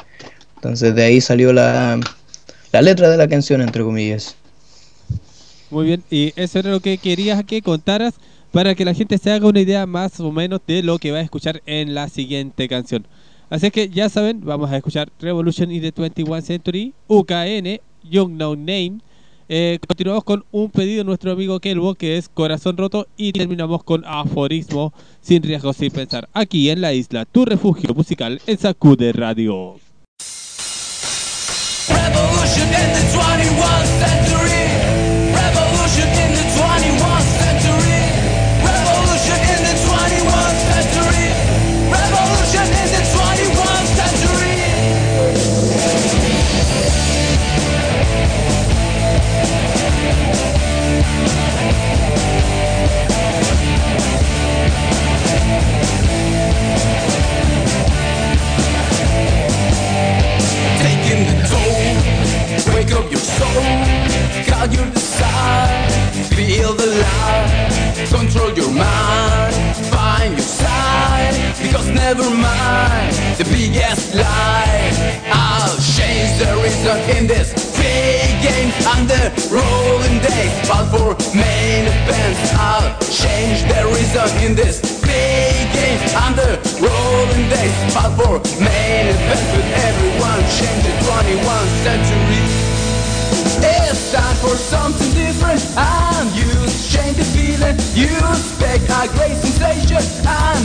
Entonces 0.55 0.95
de 0.95 1.03
ahí 1.03 1.21
salió 1.21 1.53
la, 1.53 1.99
la 2.71 2.81
letra 2.81 3.09
de 3.09 3.17
la 3.17 3.27
canción, 3.27 3.61
entre 3.61 3.83
comillas. 3.83 4.35
Muy 5.69 5.85
bien, 5.85 6.03
y 6.09 6.33
eso 6.35 6.59
era 6.59 6.71
lo 6.71 6.79
que 6.79 6.97
querías 6.97 7.43
que 7.43 7.61
contaras 7.61 8.15
para 8.51 8.73
que 8.73 8.85
la 8.85 8.93
gente 8.93 9.17
se 9.17 9.31
haga 9.31 9.47
una 9.47 9.59
idea 9.59 9.85
más 9.85 10.19
o 10.19 10.31
menos 10.31 10.61
de 10.65 10.81
lo 10.81 10.97
que 10.97 11.11
va 11.11 11.17
a 11.17 11.21
escuchar 11.21 11.61
en 11.65 11.93
la 11.93 12.07
siguiente 12.07 12.67
canción. 12.67 13.05
Así 13.49 13.69
que 13.71 13.89
ya 13.89 14.09
saben, 14.09 14.41
vamos 14.43 14.71
a 14.71 14.77
escuchar 14.77 15.09
Revolution 15.19 15.71
in 15.71 15.81
the 15.81 15.91
21 15.91 16.41
Century, 16.41 16.93
UKN, 17.07 17.79
Young 18.03 18.37
No 18.37 18.55
Name. 18.55 18.99
Eh, 19.49 19.79
continuamos 19.87 20.25
con 20.25 20.43
un 20.51 20.69
pedido 20.69 20.99
de 20.99 21.03
nuestro 21.05 21.31
amigo 21.31 21.59
Kelbo 21.61 21.95
que 21.95 22.17
es 22.17 22.27
Corazón 22.27 22.75
Roto 22.75 23.07
y 23.15 23.31
terminamos 23.31 23.81
con 23.83 24.03
Aforismo 24.05 24.93
sin 25.21 25.41
riesgo 25.41 25.71
sin 25.71 25.91
pensar. 25.91 26.27
Aquí 26.33 26.69
en 26.69 26.81
la 26.81 26.93
isla, 26.93 27.23
tu 27.25 27.45
refugio 27.45 27.93
musical 27.93 28.41
en 28.45 28.57
Sacude 28.57 29.13
Radio. 29.13 29.86
Your 64.71 64.89
desire, 64.91 65.89
feel 66.35 66.73
the 66.73 66.87
light, 67.03 68.07
control 68.09 68.51
your 68.53 68.71
mind, 68.71 69.55
find 69.93 70.33
your 70.33 70.47
side, 70.61 71.35
because 71.61 71.87
never 71.89 72.29
mind 72.29 73.13
the 73.37 73.45
biggest 73.45 74.15
lie. 74.15 74.91
I'll 75.31 75.77
change 75.95 76.31
the 76.41 76.49
reason 76.63 76.97
in 77.17 77.27
this 77.27 77.53
big 77.77 78.41
game. 78.41 78.71
The 79.07 79.29
rolling 79.53 80.19
days, 80.19 80.51
but 80.67 80.85
for 80.91 81.13
main 81.37 81.85
events. 81.85 82.51
I'll 82.57 82.91
change 83.07 83.61
the 83.69 83.85
reason 83.93 84.27
in 84.43 84.55
this 84.55 84.81
big 85.01 85.71
game. 85.71 85.99
The 86.35 86.59
rolling 86.81 87.45
days, 87.47 87.75
but 87.93 88.09
for 88.17 88.35
main 88.59 88.96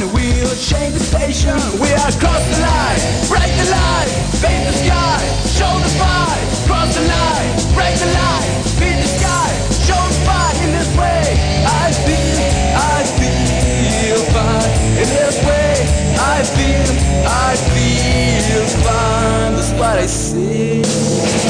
and 0.02 0.12
we'll 0.12 0.56
change 0.56 0.94
the 0.94 1.00
station. 1.00 1.54
We 1.78 1.88
are 1.94 2.12
cross 2.18 2.42
the 2.50 2.58
line, 2.58 3.02
break 3.30 3.50
the 3.54 3.68
line, 3.70 4.10
paint 4.42 4.66
the 4.66 4.74
sky, 4.74 5.18
show 5.46 5.72
the 5.78 5.90
fight 6.00 6.42
Cross 6.66 6.94
the 6.96 7.04
line, 7.06 7.52
break 7.74 7.94
the 8.02 8.10
line, 8.10 8.50
beat 8.78 8.98
the 8.98 9.10
sky, 9.18 9.48
show 9.86 10.02
the 10.10 10.18
fight 10.26 10.56
In 10.64 10.70
this 10.74 10.90
way. 10.98 11.22
I 11.66 11.92
feel, 12.04 12.38
I 12.74 12.98
feel 13.18 14.20
fine. 14.34 14.70
In 15.02 15.08
this 15.18 15.38
way 15.46 15.72
I 16.18 16.42
feel, 16.56 16.90
I 17.26 17.54
feel 17.70 18.66
fine. 18.82 19.54
That's 19.54 19.72
what 19.72 19.98
I 19.98 20.06
see 20.06 21.41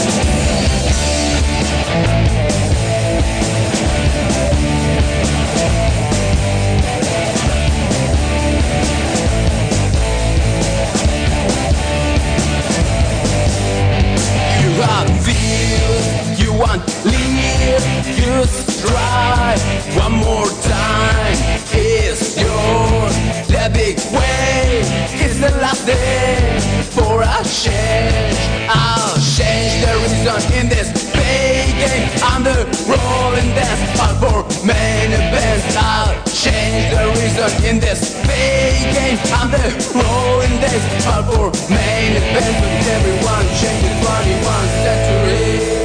The 23.52 23.68
big 23.68 23.98
way 24.16 24.80
is 25.20 25.38
the 25.38 25.50
last 25.60 25.84
day 25.84 26.58
for 26.96 27.20
a 27.20 27.44
change. 27.44 28.32
I'll 28.66 29.12
change 29.36 29.84
the 29.84 29.92
reason 30.00 30.40
in 30.56 30.68
this 30.70 30.88
big 31.12 31.68
game. 31.76 32.08
I'm 32.24 32.44
the 32.44 32.64
rolling 32.88 33.52
dance, 33.52 33.82
but 34.00 34.16
for 34.24 34.40
main 34.64 35.12
events, 35.12 35.76
I'll 35.76 36.16
change 36.32 36.96
the 36.96 37.04
reason 37.12 37.52
in 37.68 37.78
this 37.78 38.16
big 38.24 38.88
game. 38.96 39.18
I'm 39.36 39.50
the 39.50 39.68
rolling 40.00 40.56
dance, 40.64 41.04
but 41.04 41.22
for 41.28 41.52
main 41.68 42.16
events, 42.16 42.56
with 42.56 42.88
everyone 42.88 43.44
change 43.60 43.84
the 43.84 43.94
21 44.00 44.68
century. 44.80 45.81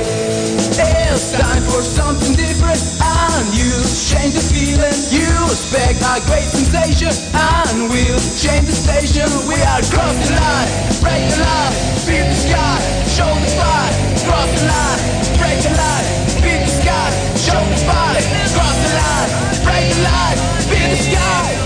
It's 1.17 1.31
time 1.31 1.63
for 1.63 1.81
something 1.81 2.37
different. 2.37 2.77
And 3.01 3.49
you 3.49 3.73
change 4.05 4.37
the 4.37 4.45
feeling. 4.53 4.93
You 5.09 5.25
expect 5.49 5.97
a 6.05 6.21
great 6.29 6.45
sensation. 6.45 7.09
And 7.33 7.89
we'll 7.89 8.21
change 8.37 8.69
the 8.69 8.77
station. 8.77 9.25
We 9.49 9.57
are 9.65 9.81
cross 9.89 10.13
the 10.13 10.37
line, 10.37 10.69
break 11.01 11.25
the 11.33 11.41
line, 11.41 11.73
beat 12.05 12.21
the 12.21 12.37
sky, 12.37 12.77
show 13.09 13.33
the 13.33 13.49
fight 13.57 13.97
Cross 14.29 14.61
the 14.61 14.69
line, 14.69 15.01
break 15.41 15.57
the 15.65 15.73
line, 15.73 16.05
beat 16.37 16.61
the 16.61 16.73
sky, 16.85 17.09
show 17.33 17.65
the 17.65 17.81
fight 17.81 18.21
Cross 18.53 18.77
the 18.77 18.91
line, 18.93 19.29
break 19.65 19.89
the 19.89 20.01
line, 20.05 20.37
beat 20.69 20.85
the 20.85 21.01
sky, 21.01 21.56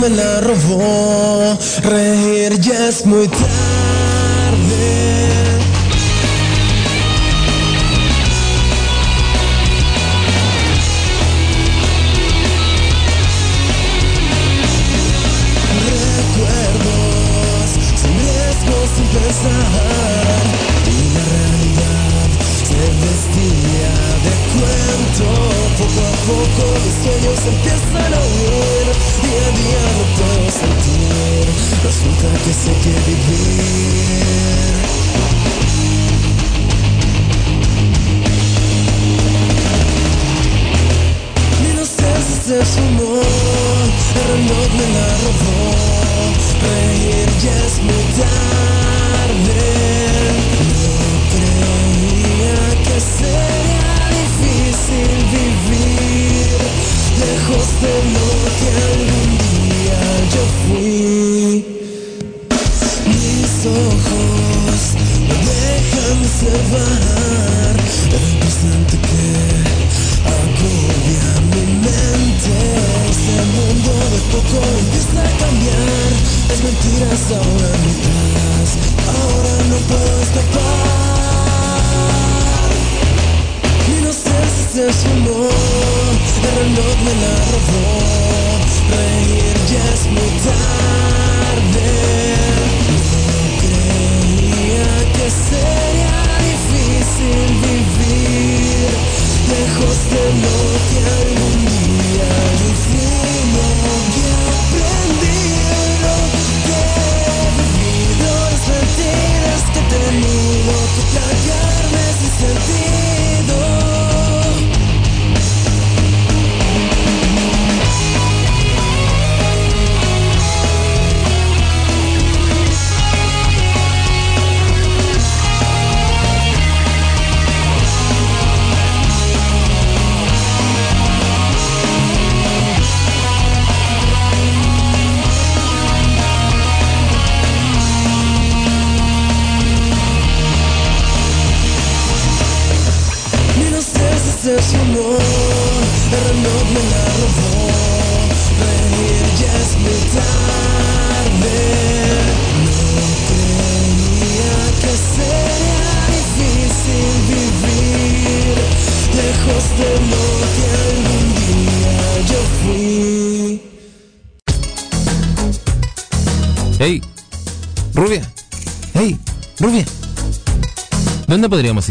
reloj 0.00 0.08
me 0.08 0.99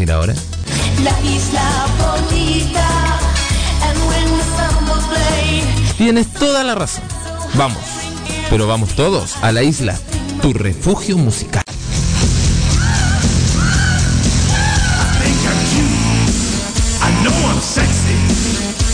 podríamos 0.00 0.02
ir 0.02 0.12
ahora? 0.12 0.34
La 1.02 1.20
isla 1.20 1.86
bonita, 1.98 2.88
and 3.82 3.98
when 4.08 4.26
the 4.38 4.44
samba 4.56 4.96
play, 5.08 5.62
Tienes 5.98 6.32
toda 6.32 6.64
la 6.64 6.74
razón. 6.74 7.04
Vamos. 7.54 7.82
Pero 8.48 8.66
vamos 8.66 8.90
todos 8.96 9.36
a 9.42 9.52
la 9.52 9.62
isla, 9.62 9.98
tu 10.40 10.52
refugio 10.52 11.18
musical. 11.18 11.62
think 15.20 15.40
I'm 15.46 15.60
cute. 15.70 15.94
I 17.02 17.10
know 17.22 17.36
I'm 17.50 17.60
sexy. 17.60 18.16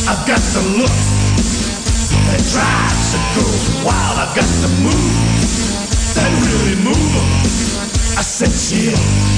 I've 0.08 0.26
got 0.26 0.40
the 0.54 0.62
looks 0.76 2.10
that 2.26 2.42
drives 2.52 3.14
a 3.14 3.20
girl 3.34 3.86
wild. 3.86 4.18
I've 4.18 4.34
got 4.34 4.48
the 4.60 4.70
moves 4.82 6.14
that 6.14 6.30
really 6.46 6.76
move 6.82 7.14
'em. 7.14 7.46
I 8.18 8.22
said 8.22 8.50
chill 8.50 9.35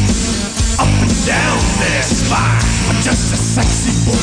down 1.29 1.61
their 1.77 2.03
spine. 2.03 2.65
I'm 2.89 3.01
just 3.05 3.35
a 3.35 3.37
sexy 3.37 3.93
boy. 4.09 4.17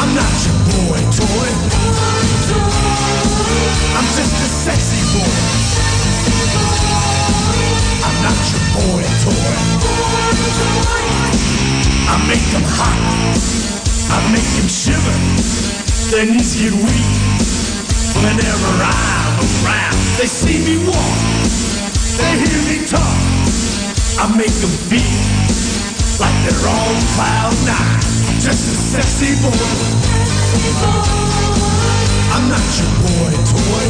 I'm 0.00 0.12
not 0.16 0.32
your 0.48 0.58
boy 0.72 1.00
toy. 1.12 1.50
I'm 3.92 4.08
just 4.16 4.36
a 4.40 4.48
sexy 4.64 5.00
boy. 5.12 5.36
I'm 8.08 8.16
not 8.24 8.40
your 8.52 8.64
boy 8.72 9.04
toy. 9.20 9.52
I 12.08 12.16
make 12.24 12.46
them 12.56 12.64
hot. 12.72 13.00
I 14.16 14.18
make 14.32 14.48
them 14.56 14.68
shiver. 14.80 15.16
Their 16.08 16.24
knees 16.24 16.56
get 16.56 16.72
weak 16.72 17.12
whenever 18.24 18.70
I'm 18.80 19.36
around. 19.44 19.98
They 20.16 20.26
see 20.26 20.58
me 20.64 20.88
walk. 20.88 21.20
They 22.16 22.32
hear 22.40 22.60
me 22.68 22.86
talk. 22.88 23.31
I 24.18 24.28
make 24.36 24.52
them 24.60 24.70
feel 24.92 25.00
like 26.20 26.36
they're 26.44 26.68
on 26.68 26.94
cloud 27.16 27.56
nine. 27.64 28.00
Just 28.40 28.68
a 28.68 28.76
sexy 28.76 29.32
boy. 29.40 29.52
I'm 32.34 32.48
not 32.48 32.66
your 32.76 32.92
boy 33.00 33.32
toy. 33.48 33.86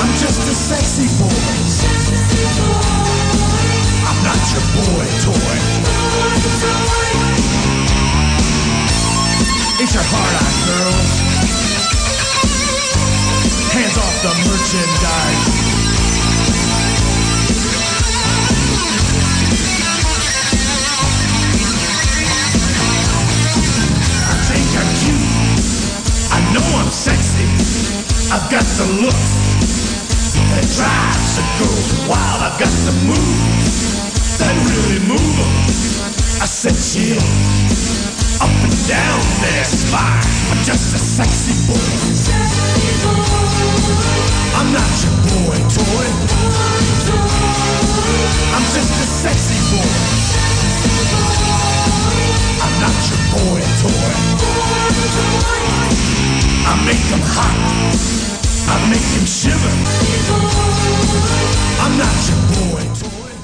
I'm 0.00 0.12
just 0.20 0.40
a 0.44 0.54
sexy 0.54 1.08
boy. 1.16 1.40
I'm 4.08 4.20
not 4.24 4.40
your 4.52 4.64
boy 4.76 5.06
toy. 5.24 5.56
It's 9.80 9.94
your 9.94 10.04
heart 10.04 10.34
out, 10.42 10.56
girls. 10.68 11.12
Hands 13.72 13.96
off 13.96 14.16
the 14.22 14.32
merchandise. 14.50 15.79
I've 28.40 28.50
got 28.50 28.64
the 28.64 28.88
look 29.04 29.20
that 30.48 30.64
drives 30.64 31.36
the 31.36 31.44
girls 31.60 31.92
wild. 32.08 32.40
I've 32.40 32.56
got 32.56 32.72
the 32.88 32.96
moves 33.04 34.40
that 34.40 34.56
really 34.64 35.04
move 35.04 35.20
them. 35.20 35.52
I 36.40 36.48
said 36.48 36.72
chill 36.72 37.20
up 38.40 38.48
and 38.64 38.76
down 38.88 39.20
their 39.44 39.64
spine. 39.68 40.24
I'm 40.48 40.64
just 40.64 40.96
a 40.96 40.98
sexy 40.98 41.52
boy. 41.68 41.76
Sexy 42.16 43.04
boy. 43.04 43.28
I'm 44.56 44.72
not 44.72 44.88
your 45.04 45.16
boy 45.20 45.60
toy. 45.68 46.08
boy 46.24 46.80
toy. 47.04 47.28
I'm 48.56 48.64
just 48.72 48.88
a 48.88 49.06
sexy 49.20 49.60
boy. 49.68 49.84
Sexy 50.32 50.96
boy. 51.12 51.44
I'm 52.56 52.74
not 52.80 52.96
your 53.04 53.20
boy 53.36 53.60
toy. 53.84 54.08
Boy 54.40 54.96
toy. 55.12 55.60
I 56.64 56.82
make 56.88 57.04
them 57.12 57.20
hot. 57.20 58.29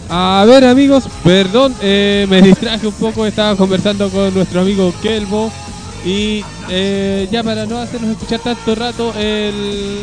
A 0.08 0.44
ver 0.46 0.64
amigos, 0.64 1.04
perdón, 1.24 1.74
eh, 1.82 2.26
me 2.30 2.40
distraje 2.48 2.86
un 2.86 2.94
poco, 2.94 3.26
estaba 3.26 3.56
conversando 3.56 4.08
con 4.08 4.32
nuestro 4.32 4.60
amigo 4.60 4.94
Kelbo 5.02 5.50
y 6.04 6.44
eh, 6.68 7.28
ya 7.30 7.42
para 7.42 7.66
no 7.66 7.78
hacernos 7.78 8.10
escuchar 8.10 8.40
tanto 8.40 8.74
rato 8.76 9.12
el 9.18 10.02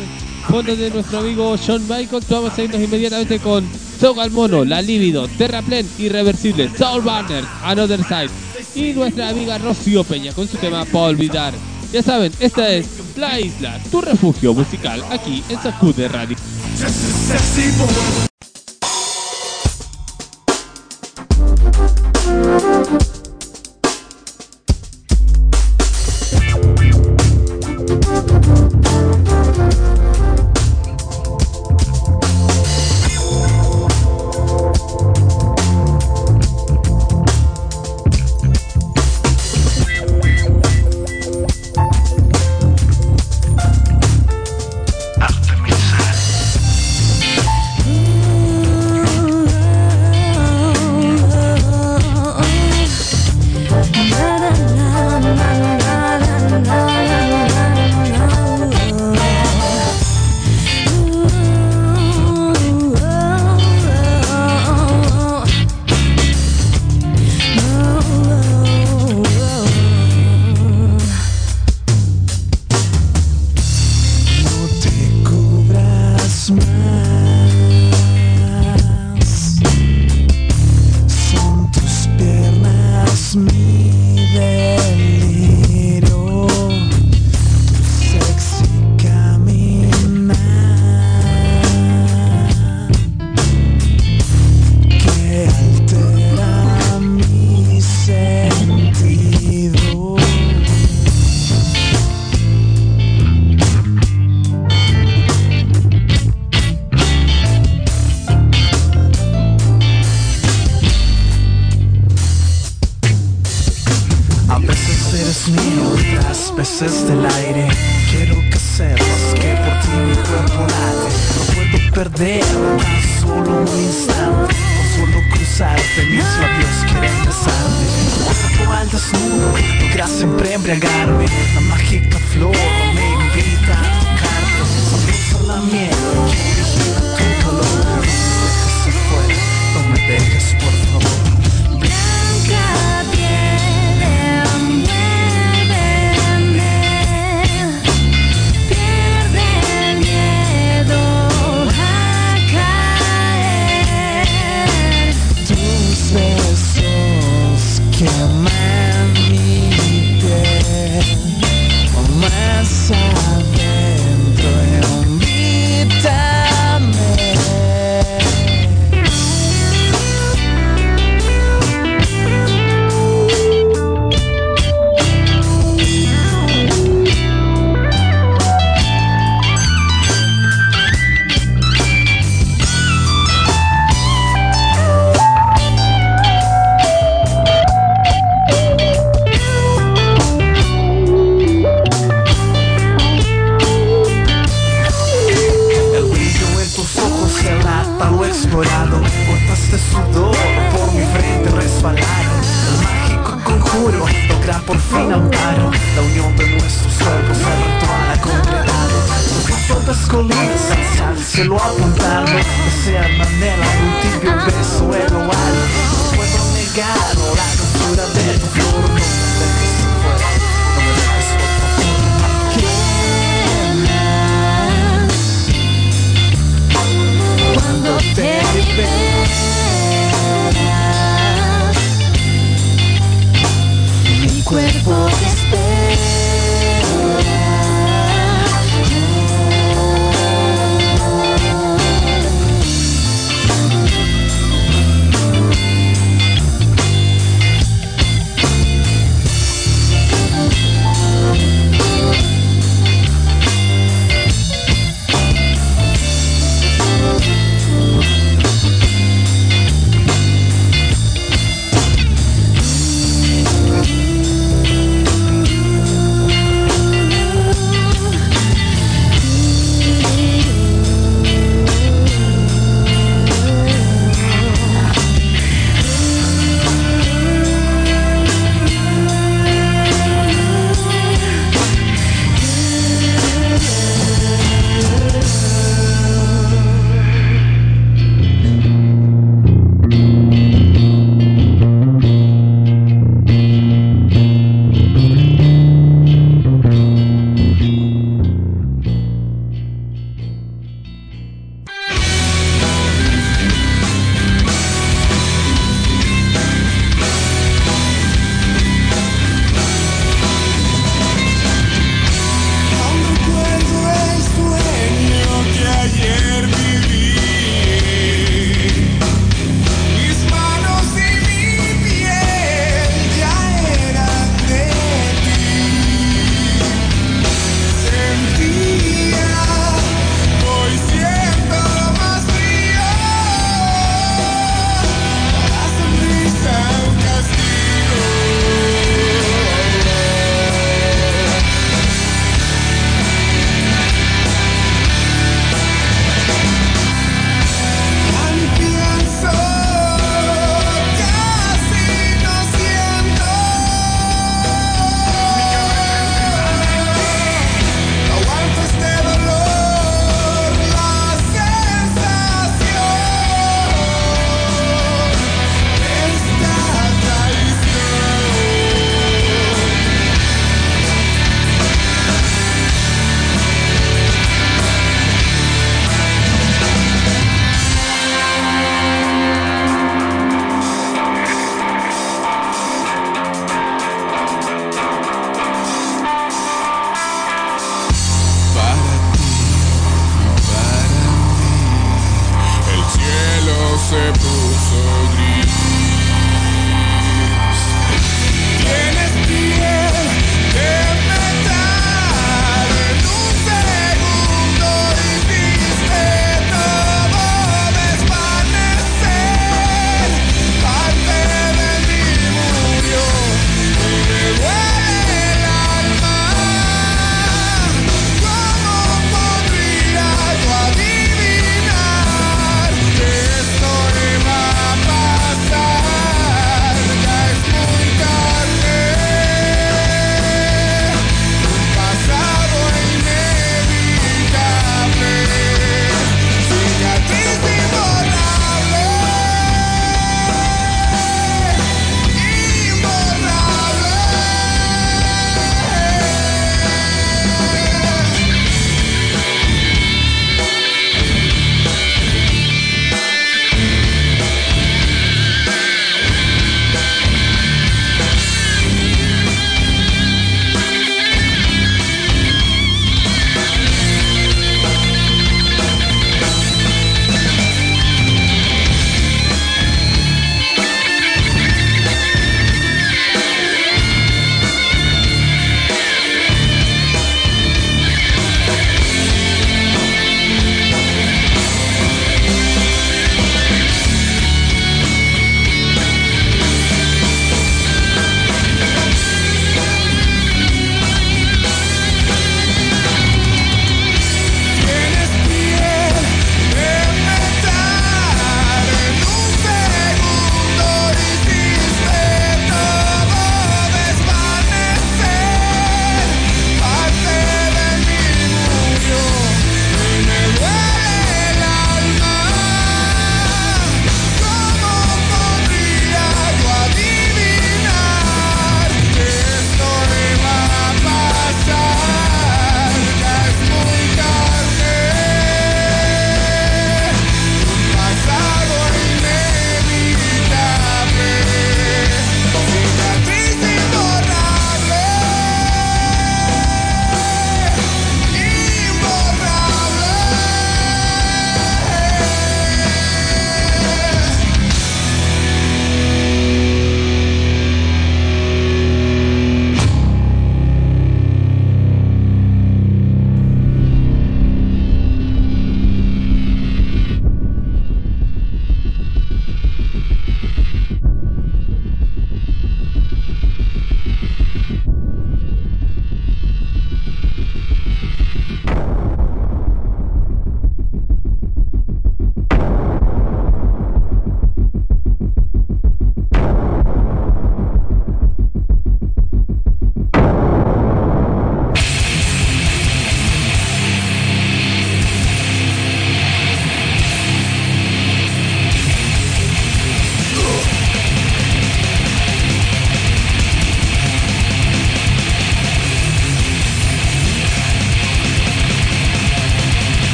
fondo 0.49 0.75
de 0.75 0.89
nuestro 0.89 1.19
amigo 1.19 1.55
John 1.65 1.81
Michael, 1.87 2.23
vamos 2.29 2.57
a 2.57 2.61
irnos 2.61 2.81
inmediatamente 2.81 3.39
con 3.39 3.65
Soul 3.99 4.19
al 4.19 4.31
Mono, 4.31 4.65
La 4.65 4.81
Líbido, 4.81 5.27
Terraplén, 5.29 5.87
Irreversible, 5.97 6.69
Soul 6.77 7.01
Banner, 7.01 7.45
Another 7.63 8.01
Side 8.03 8.29
y 8.75 8.93
nuestra 8.93 9.29
amiga 9.29 9.57
Rocío 9.57 10.03
Peña 10.03 10.33
con 10.33 10.47
su 10.47 10.57
tema 10.57 10.83
para 10.83 11.05
olvidar. 11.05 11.53
Ya 11.93 12.01
saben, 12.01 12.33
esta 12.39 12.69
es 12.69 13.02
la 13.15 13.39
Isla, 13.39 13.79
tu 13.91 14.01
refugio 14.01 14.53
musical 14.55 15.03
aquí 15.11 15.43
en 15.49 15.61
Sacude 15.61 16.07
Radio. 16.07 16.35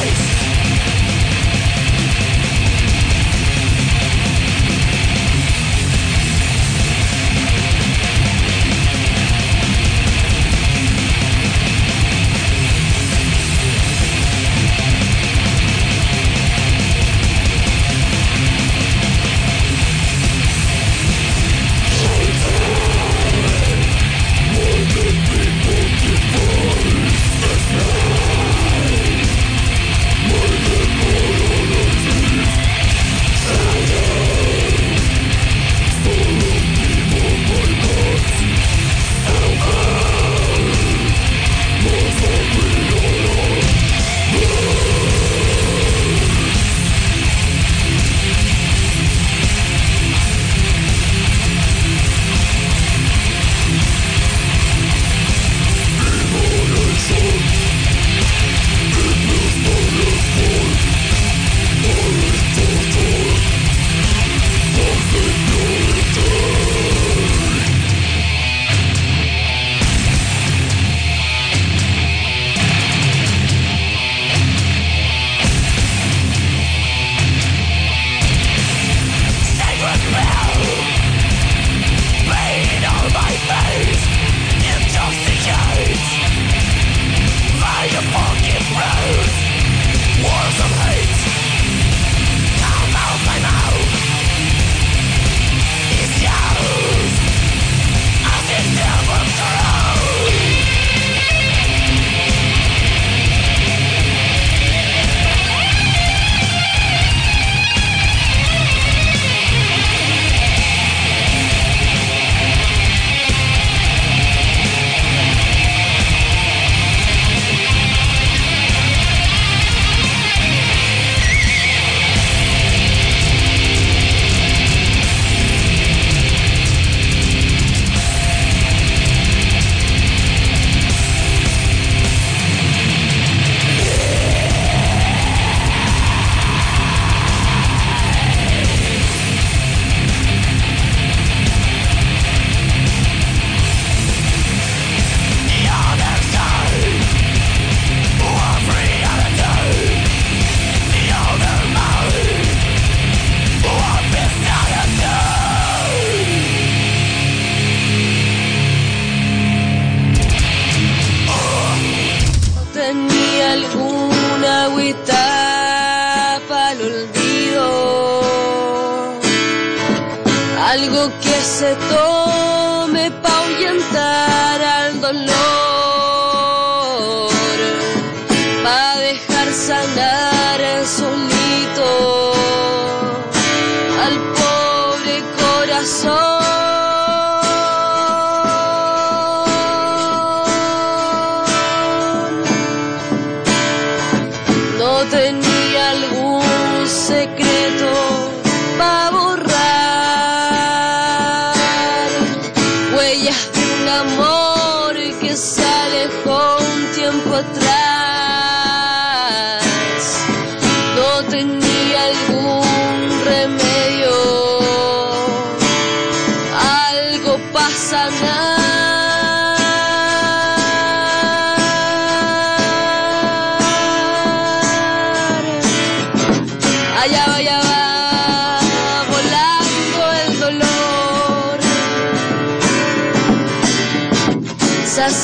face 0.00 0.41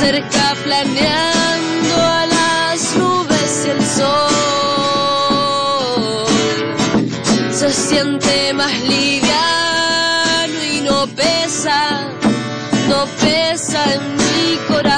Se 0.08 0.14
acerca 0.14 0.56
planeando 0.64 1.94
a 2.02 2.24
las 2.24 2.96
nubes 2.96 3.66
y 3.66 3.68
el 3.68 3.84
sol. 3.84 4.30
Se 7.52 7.70
siente 7.70 8.54
más 8.54 8.72
liviano 8.84 10.64
y 10.64 10.80
no 10.80 11.06
pesa, 11.08 12.08
no 12.88 13.04
pesa 13.20 13.84
en 13.92 14.16
mi 14.16 14.56
corazón. 14.66 14.97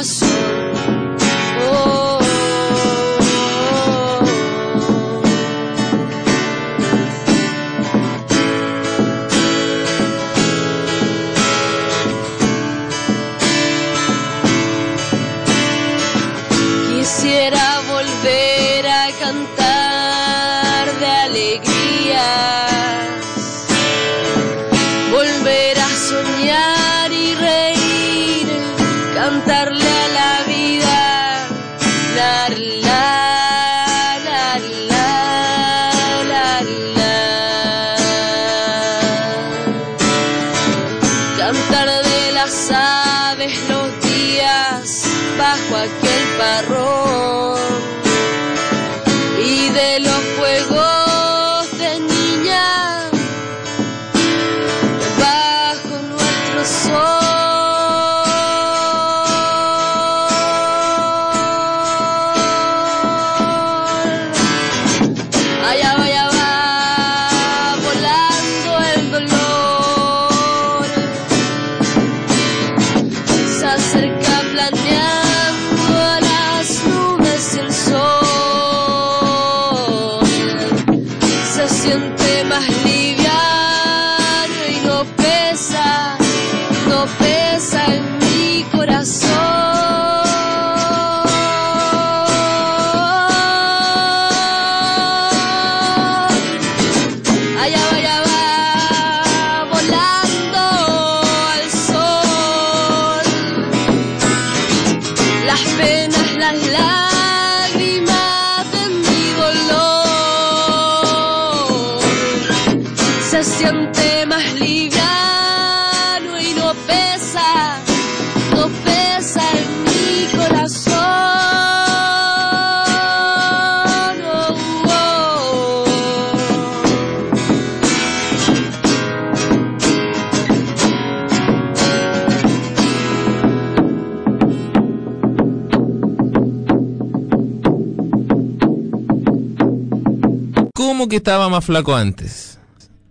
Que 141.11 141.17
estaba 141.17 141.49
más 141.51 141.65
flaco 141.65 141.95
antes? 141.95 142.59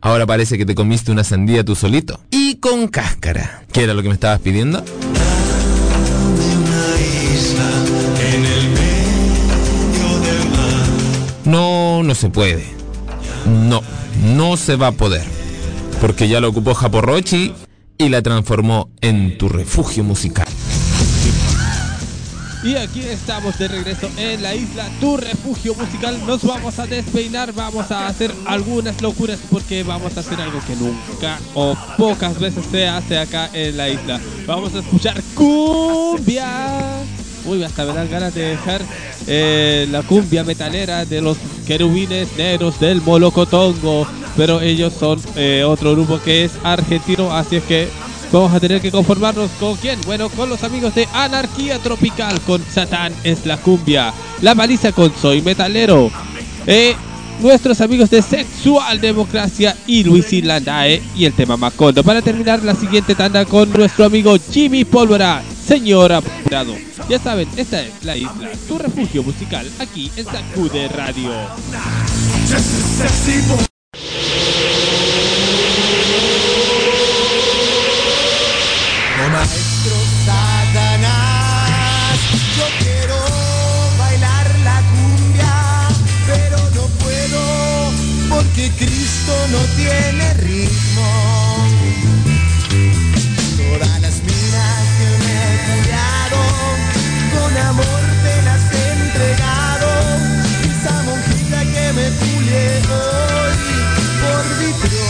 Ahora 0.02 0.26
parece 0.26 0.58
que 0.58 0.66
te 0.66 0.74
comiste 0.74 1.12
una 1.12 1.26
sandía 1.26 1.64
tú 1.64 1.76
solito. 1.76 2.20
Y 2.32 2.56
con 2.56 2.88
cáscara. 2.88 3.66
¿Qué 3.72 3.84
era 3.84 3.94
lo 3.94 4.02
que 4.02 4.08
me 4.08 4.14
estabas 4.14 4.40
pidiendo? 4.40 4.84
No, 11.46 12.02
no 12.02 12.16
se 12.16 12.30
puede. 12.30 12.64
No, 13.46 13.82
no 14.24 14.56
se 14.56 14.78
va 14.78 14.88
a 14.88 14.92
poder. 14.94 15.24
Porque 16.00 16.30
ya 16.30 16.40
lo 16.40 16.50
ocupó 16.50 16.74
Japorrochi 16.74 17.54
y 17.98 18.10
la 18.10 18.22
transformó 18.22 18.90
en 19.02 19.38
tu 19.38 19.50
refugio 19.50 20.06
musical. 20.06 20.48
Y 22.62 22.76
aquí 22.76 23.02
estamos 23.02 23.58
de 23.58 23.70
regreso 23.70 24.10
en 24.18 24.42
la 24.42 24.54
isla, 24.54 24.90
tu 25.00 25.16
refugio 25.16 25.74
musical. 25.76 26.20
Nos 26.28 26.44
vamos 26.44 26.78
a 26.78 26.86
despeinar, 26.86 27.54
vamos 27.54 27.90
a 27.90 28.08
hacer 28.08 28.34
algunas 28.46 29.02
locuras 29.02 29.40
porque 29.50 29.82
vamos 29.84 30.18
a 30.18 30.20
hacer 30.20 30.42
algo 30.42 30.60
que 30.68 30.76
nunca 30.76 31.40
o 31.54 31.74
pocas 31.98 32.38
veces 32.38 32.66
se 32.70 32.86
hace 32.86 33.18
acá 33.18 33.50
en 33.54 33.78
la 33.78 33.88
isla. 33.88 34.20
Vamos 34.46 34.76
a 34.76 34.80
escuchar 34.80 35.22
cumbia. 35.36 37.02
Uy, 37.46 37.64
hasta 37.64 37.86
me 37.86 37.94
dan 37.94 38.12
ganas 38.12 38.36
de 38.36 38.42
dejar 38.42 38.82
eh, 39.26 39.88
la 39.90 40.04
cumbia 40.04 40.44
metalera 40.44 41.06
de 41.06 41.22
los 41.22 41.38
querubines 41.66 42.36
negros 42.36 42.78
del 42.82 43.02
Molocotongo. 43.02 44.06
Pero 44.36 44.60
ellos 44.60 44.94
son 45.00 45.20
eh, 45.38 45.64
otro 45.66 45.94
grupo 45.94 46.20
que 46.20 46.44
es 46.44 46.52
argentino, 46.64 47.34
así 47.34 47.56
es 47.56 47.64
que 47.64 47.88
Vamos 48.32 48.54
a 48.54 48.60
tener 48.60 48.80
que 48.80 48.92
conformarnos 48.92 49.50
con 49.60 49.76
quién? 49.78 50.00
Bueno, 50.06 50.30
con 50.30 50.50
los 50.50 50.64
amigos 50.64 50.94
de 50.94 51.08
Anarquía 51.14 51.80
Tropical, 51.80 52.40
con 52.42 52.64
Satán 52.64 53.12
es 53.24 53.46
la 53.48 53.58
cumbia, 53.58 54.14
La 54.42 54.54
Maliza 54.54 54.92
con 54.92 55.12
Soy 55.20 55.42
Metalero, 55.42 56.12
eh, 56.68 56.96
nuestros 57.40 57.82
amigos 57.82 58.12
de 58.12 58.22
Sexual 58.22 59.02
Democracia 59.02 59.76
y 59.88 60.04
Luis 60.04 60.32
Landae 60.44 61.02
y 61.16 61.26
el 61.26 61.34
tema 61.34 61.58
Macondo. 61.58 62.04
Para 62.04 62.22
terminar 62.22 62.64
la 62.64 62.76
siguiente 62.76 63.16
tanda 63.16 63.46
con 63.46 63.72
nuestro 63.72 64.06
amigo 64.06 64.38
Jimmy 64.52 64.86
Pólvora, 64.86 65.42
señora 65.66 66.22
Prado. 66.22 66.76
Ya 67.10 67.18
saben, 67.18 67.50
esta 67.58 67.82
es 67.82 68.04
la 68.04 68.16
isla, 68.16 68.52
tu 68.68 68.78
refugio 68.78 69.24
musical, 69.24 69.68
aquí 69.80 70.12
en 70.16 70.26
Sacude 70.26 70.88
Radio. 70.90 71.32
no 89.52 89.62
tiene 89.76 90.34
ritmo. 90.36 91.08
Todas 93.58 94.02
las 94.02 94.22
minas 94.24 94.84
que 94.98 95.10
me 95.26 95.40
cuidaron, 95.66 96.76
con 97.34 97.52
amor 97.58 98.02
te 98.24 98.36
las 98.44 98.64
he 98.74 98.86
entregado. 99.06 99.90
Esa 100.70 100.96
monjita 101.04 101.60
que 101.74 101.86
me 101.94 102.08
pule 102.20 102.64
hoy 102.98 103.56
por 104.22 104.44
vitro. 104.60 105.04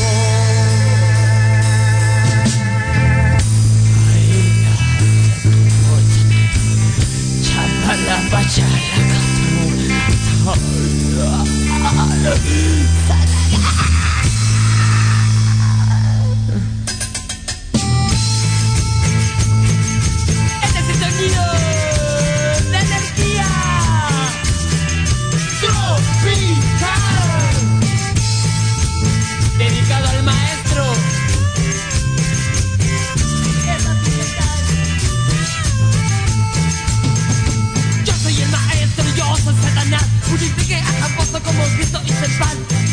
Chapala, 7.43 8.17
pachala, 8.31 8.79
catrón, 8.97 9.39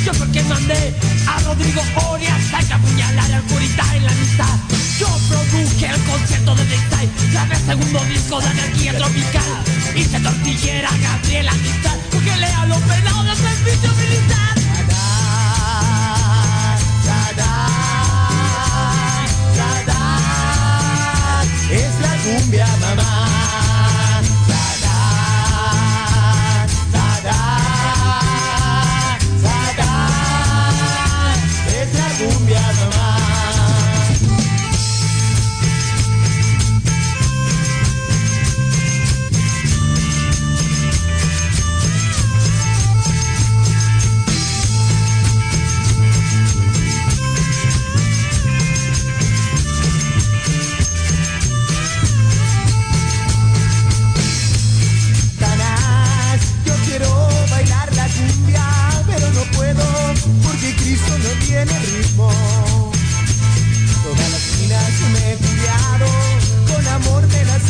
Yo 0.05 0.15
fue 0.15 0.29
quien 0.31 0.49
mandé 0.49 0.95
a 1.27 1.39
Rodrigo 1.41 1.83
Orias 2.11 2.55
a 2.55 2.75
apuñalar 2.75 3.33
al 3.33 3.43
curita 3.43 3.97
en 3.97 4.05
la 4.05 4.13
mitad. 4.13 4.59
Yo 4.99 5.09
produje 5.29 5.87
el 5.87 6.01
concierto 6.05 6.55
de 6.55 6.65
Dexay, 6.65 7.11
grabé 7.33 7.57
segundo 7.57 8.05
disco 8.05 8.41
de 8.41 8.51
energía 8.51 8.97
tropical. 8.97 9.65
Hice 9.95 10.21
tortillera 10.21 10.89
a 10.89 10.97
Gabriela 10.97 11.53
Mistral, 11.55 12.01
porque 12.11 12.37
lea 12.37 12.67
los 12.67 12.79
pelados 12.79 13.27
de 13.27 13.37
servicio 13.37 13.91
militar. 13.95 14.57
Es 21.69 22.01
la 22.01 22.17
cumbia 22.23 22.67
mamá. 22.81 23.26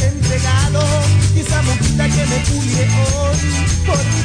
Entregado, 0.00 0.84
y 1.34 1.40
esa 1.40 1.62
monjita 1.62 2.08
que 2.08 2.26
me 2.26 2.38
pulie 2.40 2.84
hoy 2.84 3.66
por 3.86 4.04
mi 4.04 4.22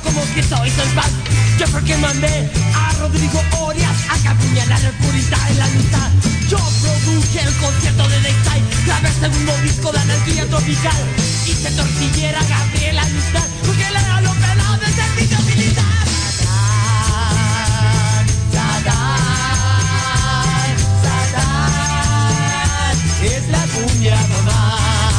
Como 0.00 0.20
Cristo 0.32 0.56
hizo 0.64 0.82
el 0.82 0.88
pan. 0.90 1.10
Yo 1.58 1.98
mandé 1.98 2.50
a 2.74 2.92
Rodrigo 3.00 3.42
Orias 3.60 3.96
a 4.08 4.30
apuñalar 4.30 4.84
al 4.84 4.92
curita 4.94 5.36
en 5.50 5.58
la 5.58 5.66
mitad. 5.66 6.10
Yo 6.48 6.58
produje 6.80 7.40
el 7.40 7.54
concierto 7.56 8.08
de 8.08 8.20
Dexay, 8.20 8.62
grabé 8.86 9.08
el 9.08 9.14
segundo 9.14 9.52
disco 9.62 9.92
de 9.92 10.00
energía 10.00 10.46
tropical. 10.46 11.02
Hice 11.46 11.70
tortillera 11.72 12.40
a 12.40 12.44
Gabriela 12.44 13.04
Mistral, 13.06 13.48
porque 13.66 13.90
le 13.90 13.98
a 13.98 14.20
los 14.22 14.36
pelados 14.36 14.80
de 14.80 14.86
servicio 14.86 15.38
militar. 15.42 15.84
Es 23.22 23.48
la 23.48 23.66
cumbia 23.66 24.16
mamá. 24.28 25.11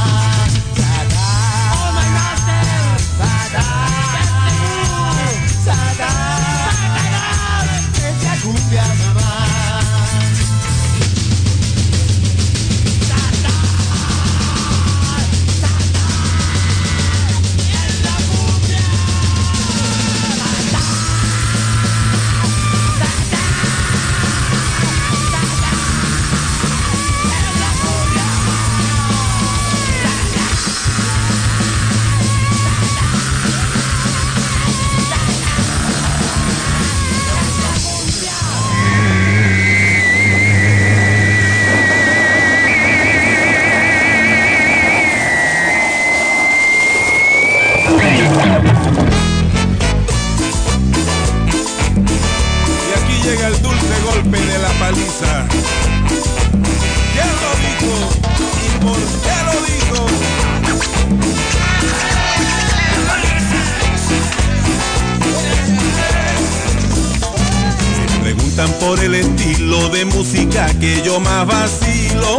Por 68.95 69.03
el 69.03 69.15
estilo 69.15 69.89
de 69.89 70.05
música 70.05 70.67
que 70.79 71.01
yo 71.03 71.19
más 71.19 71.47
vacilo. 71.47 72.37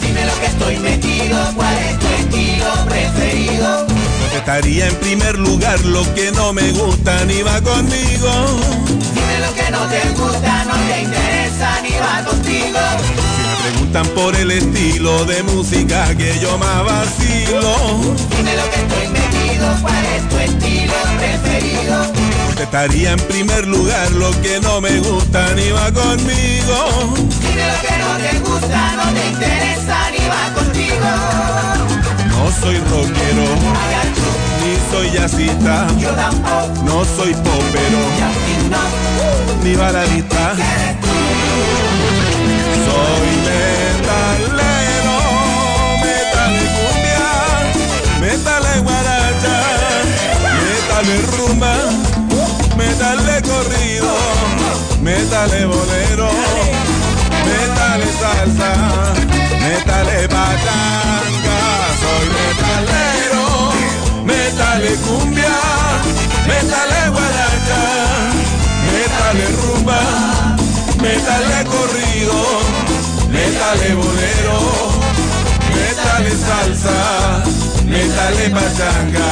Dime 0.00 0.26
lo 0.26 0.40
que 0.40 0.46
estoy 0.46 0.78
metido, 0.78 1.38
cuál 1.54 1.78
es 1.78 1.98
tu 2.00 2.06
estilo 2.08 2.66
preferido. 2.88 3.86
Estaría 4.34 4.88
en 4.88 4.96
primer 4.96 5.38
lugar 5.38 5.78
lo 5.84 6.02
que 6.14 6.32
no 6.32 6.52
me 6.52 6.72
gusta 6.72 7.24
ni 7.26 7.42
va 7.42 7.60
conmigo. 7.60 8.30
Dime 9.14 9.38
lo 9.46 9.54
que 9.54 9.70
no 9.70 9.86
te 9.86 10.00
gusta, 10.20 10.64
no 10.64 10.74
te 10.88 11.02
interesa 11.02 11.80
ni 11.82 11.92
va 11.92 12.24
contigo. 12.24 12.80
Si 13.06 13.14
me 13.14 13.70
preguntan 13.70 14.06
por 14.08 14.34
el 14.34 14.50
estilo 14.50 15.24
de 15.24 15.40
música 15.44 16.12
que 16.16 16.36
yo 16.40 16.58
más 16.58 16.84
vacilo. 16.84 17.76
Dime 18.36 18.56
lo 18.56 18.70
que 18.70 18.80
estoy 18.80 19.06
metido, 19.06 19.76
cuál 19.82 20.04
es 20.16 20.28
tu 20.28 20.36
estilo 20.36 20.94
preferido. 21.16 22.21
Estaría 22.62 23.10
en 23.12 23.18
primer 23.18 23.66
lugar 23.66 24.10
lo 24.12 24.30
que 24.40 24.60
no 24.60 24.80
me 24.80 24.98
gusta 25.00 25.52
ni 25.54 25.70
va 25.72 25.90
conmigo. 25.92 27.12
Dime 27.40 27.66
lo 27.66 27.78
que 27.82 27.98
no 27.98 28.16
te 28.16 28.38
gusta, 28.38 28.92
no 28.96 29.12
te 29.12 29.26
interesa 29.26 30.10
ni 30.12 30.26
va 30.28 30.54
contigo. 30.54 31.10
No 32.28 32.50
soy 32.62 32.78
rockero, 32.78 33.46
ni 34.62 34.72
soy 34.90 35.10
jazzista, 35.10 35.86
Yo 35.98 36.10
tampoco, 36.10 36.82
no 36.84 37.04
soy 37.16 37.34
popero, 37.34 38.02
ni 39.64 39.74
baladista. 39.74 40.54
Soy 42.86 43.30
metalero, 43.48 45.18
metal 46.00 46.54
cumbia, 46.76 47.26
metal 48.20 48.64
guaracha, 48.82 49.56
metal 50.62 51.06
rumba, 51.36 51.74
metal 52.92 53.18
de 53.24 53.42
corrido, 53.48 54.12
métale 55.00 55.66
bolero, 55.66 56.30
métale 57.48 58.06
salsa, 58.20 58.72
métale 59.60 60.28
pachanga. 60.28 61.60
Soy 62.00 62.26
metalero, 62.36 63.46
métale 64.24 64.92
cumbia, 65.04 65.58
métale 66.46 67.00
guaracha, 67.14 67.82
métale 68.92 69.46
rumba, 69.60 70.00
métale 71.00 71.58
corrido, 71.72 72.40
métale 73.30 73.90
bolero, 74.00 74.60
métale 75.74 76.32
salsa, 76.46 76.98
métale 77.86 78.44
pachanga. 78.50 79.30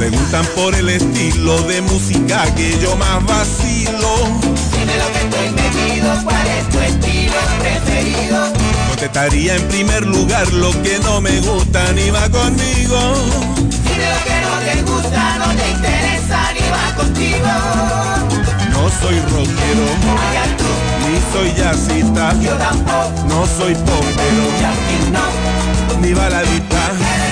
Preguntan 0.00 0.46
por 0.56 0.74
el 0.74 0.88
estilo 0.88 1.60
de 1.64 1.82
música 1.82 2.42
que 2.54 2.70
yo 2.80 2.96
más 2.96 3.22
vacilo, 3.26 4.14
Dime 4.72 4.96
lo 4.96 5.12
que 5.12 5.18
estoy 5.26 5.50
metido, 5.50 6.24
cuál 6.24 6.46
es 6.46 6.68
tu 6.70 6.78
estilo 6.80 7.34
preferido. 7.58 8.52
contestaría 8.88 9.56
en 9.56 9.68
primer 9.68 10.06
lugar 10.06 10.50
lo 10.54 10.70
que 10.82 10.98
no 11.00 11.20
me 11.20 11.38
gusta 11.40 11.92
ni 11.92 12.08
va 12.08 12.26
conmigo. 12.30 12.98
Dime 13.84 14.06
lo 14.14 14.20
que 14.24 14.36
no 14.46 14.54
te 14.64 14.90
gusta, 14.90 15.36
no 15.36 15.54
te 15.54 15.70
interesa 15.70 16.52
ni 16.54 16.66
va 16.70 16.94
contigo. 16.96 17.52
No 18.72 18.88
soy 19.02 19.20
rockero, 19.32 19.86
ni 21.04 21.16
soy 21.30 21.52
jazzista, 21.58 22.32
no 23.28 23.46
soy 23.58 23.74
popero, 23.74 24.46
ni 26.00 26.14
baladista. 26.14 27.29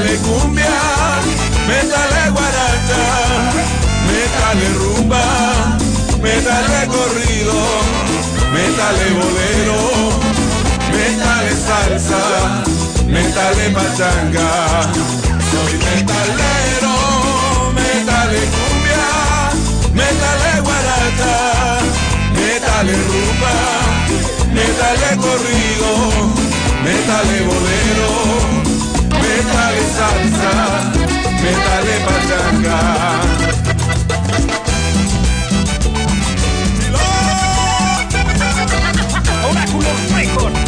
Metale 0.00 0.18
cumbia, 0.20 1.20
metale 1.66 2.30
guaracha, 2.30 3.02
metale 4.06 4.68
rumba, 4.78 5.76
metale 6.20 6.86
corrido, 6.86 7.60
metale 8.52 9.10
bolero, 9.10 9.78
metale 10.90 11.54
salsa, 11.54 12.62
metale 13.06 13.70
pachanga. 13.70 14.88
Soy 15.50 15.72
metalero, 15.84 16.94
metale 17.74 18.40
cumbia, 18.54 19.04
metale 19.92 20.60
guaracha, 20.62 21.34
metale 22.32 22.92
rumba, 22.92 23.54
metale 24.52 25.16
corrido, 25.16 25.90
metale 26.84 27.40
bolero, 27.42 28.39
salsa, 29.96 30.52
metale 31.42 31.96
pachanga. 32.06 32.80
Oráculo 39.50 39.90
Record. 40.14 40.59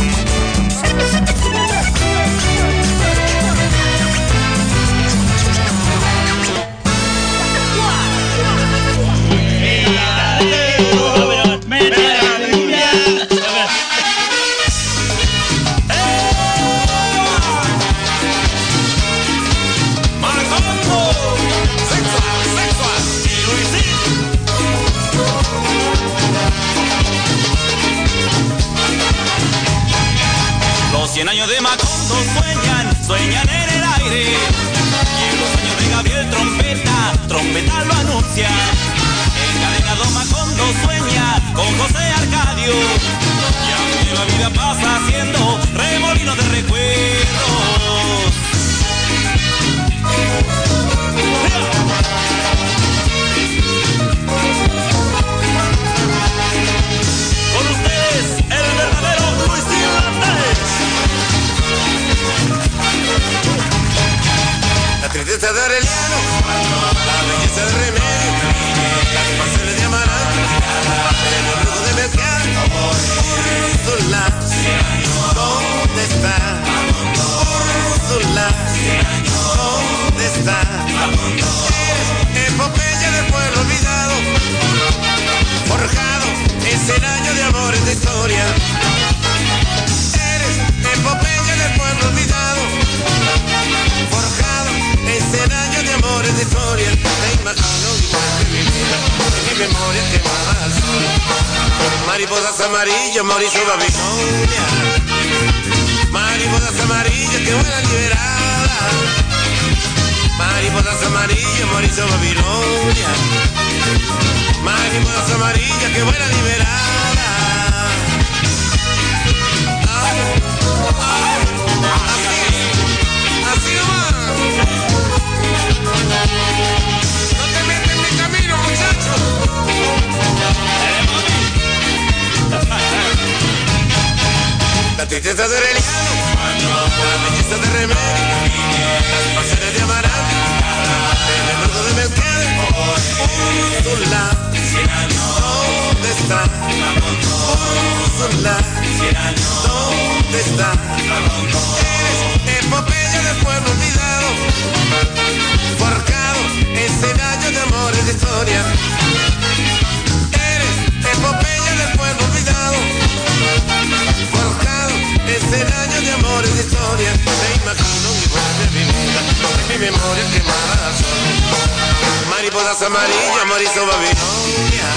Babilonia. 173.86 174.88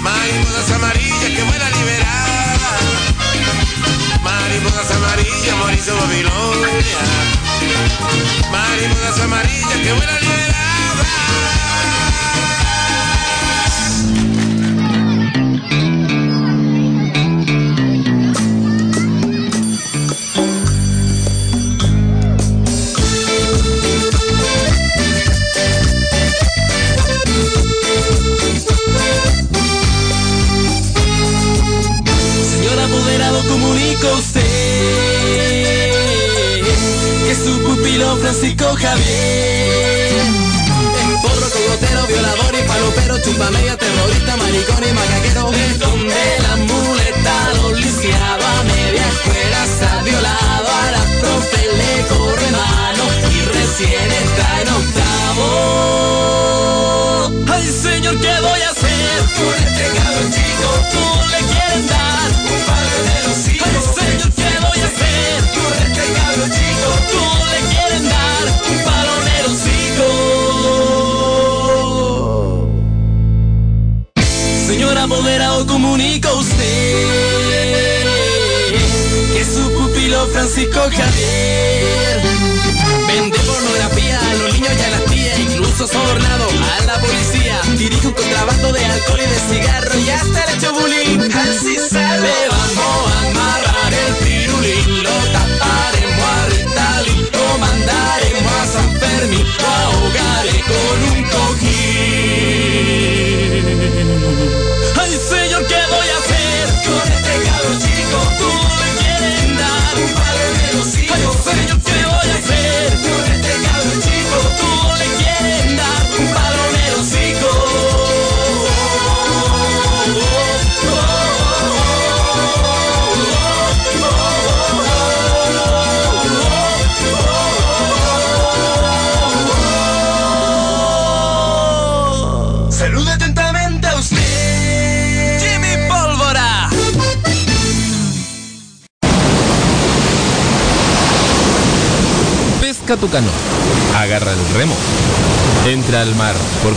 Mariposas 0.00 0.70
amarillas 0.72 1.30
que 1.36 1.42
vuelan 1.42 1.72
liberadas. 1.72 2.80
Mariposas 4.22 4.90
amarillas, 4.90 5.56
morizo 5.58 5.96
Babilonia. 5.96 6.98
Mariposas 8.50 9.20
amarillas 9.20 9.78
que 9.82 9.92
vuelan 9.92 10.23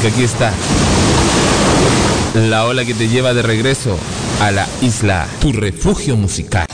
aquí 0.08 0.24
está 0.24 0.54
la 2.34 2.66
ola 2.66 2.86
que 2.86 2.94
te 2.94 3.10
lleva 3.10 3.34
de 3.34 3.42
regreso 3.42 3.98
a 4.42 4.52
la 4.52 4.68
isla, 4.82 5.28
tu 5.42 5.52
refugio 5.52 6.16
musical. 6.16 6.68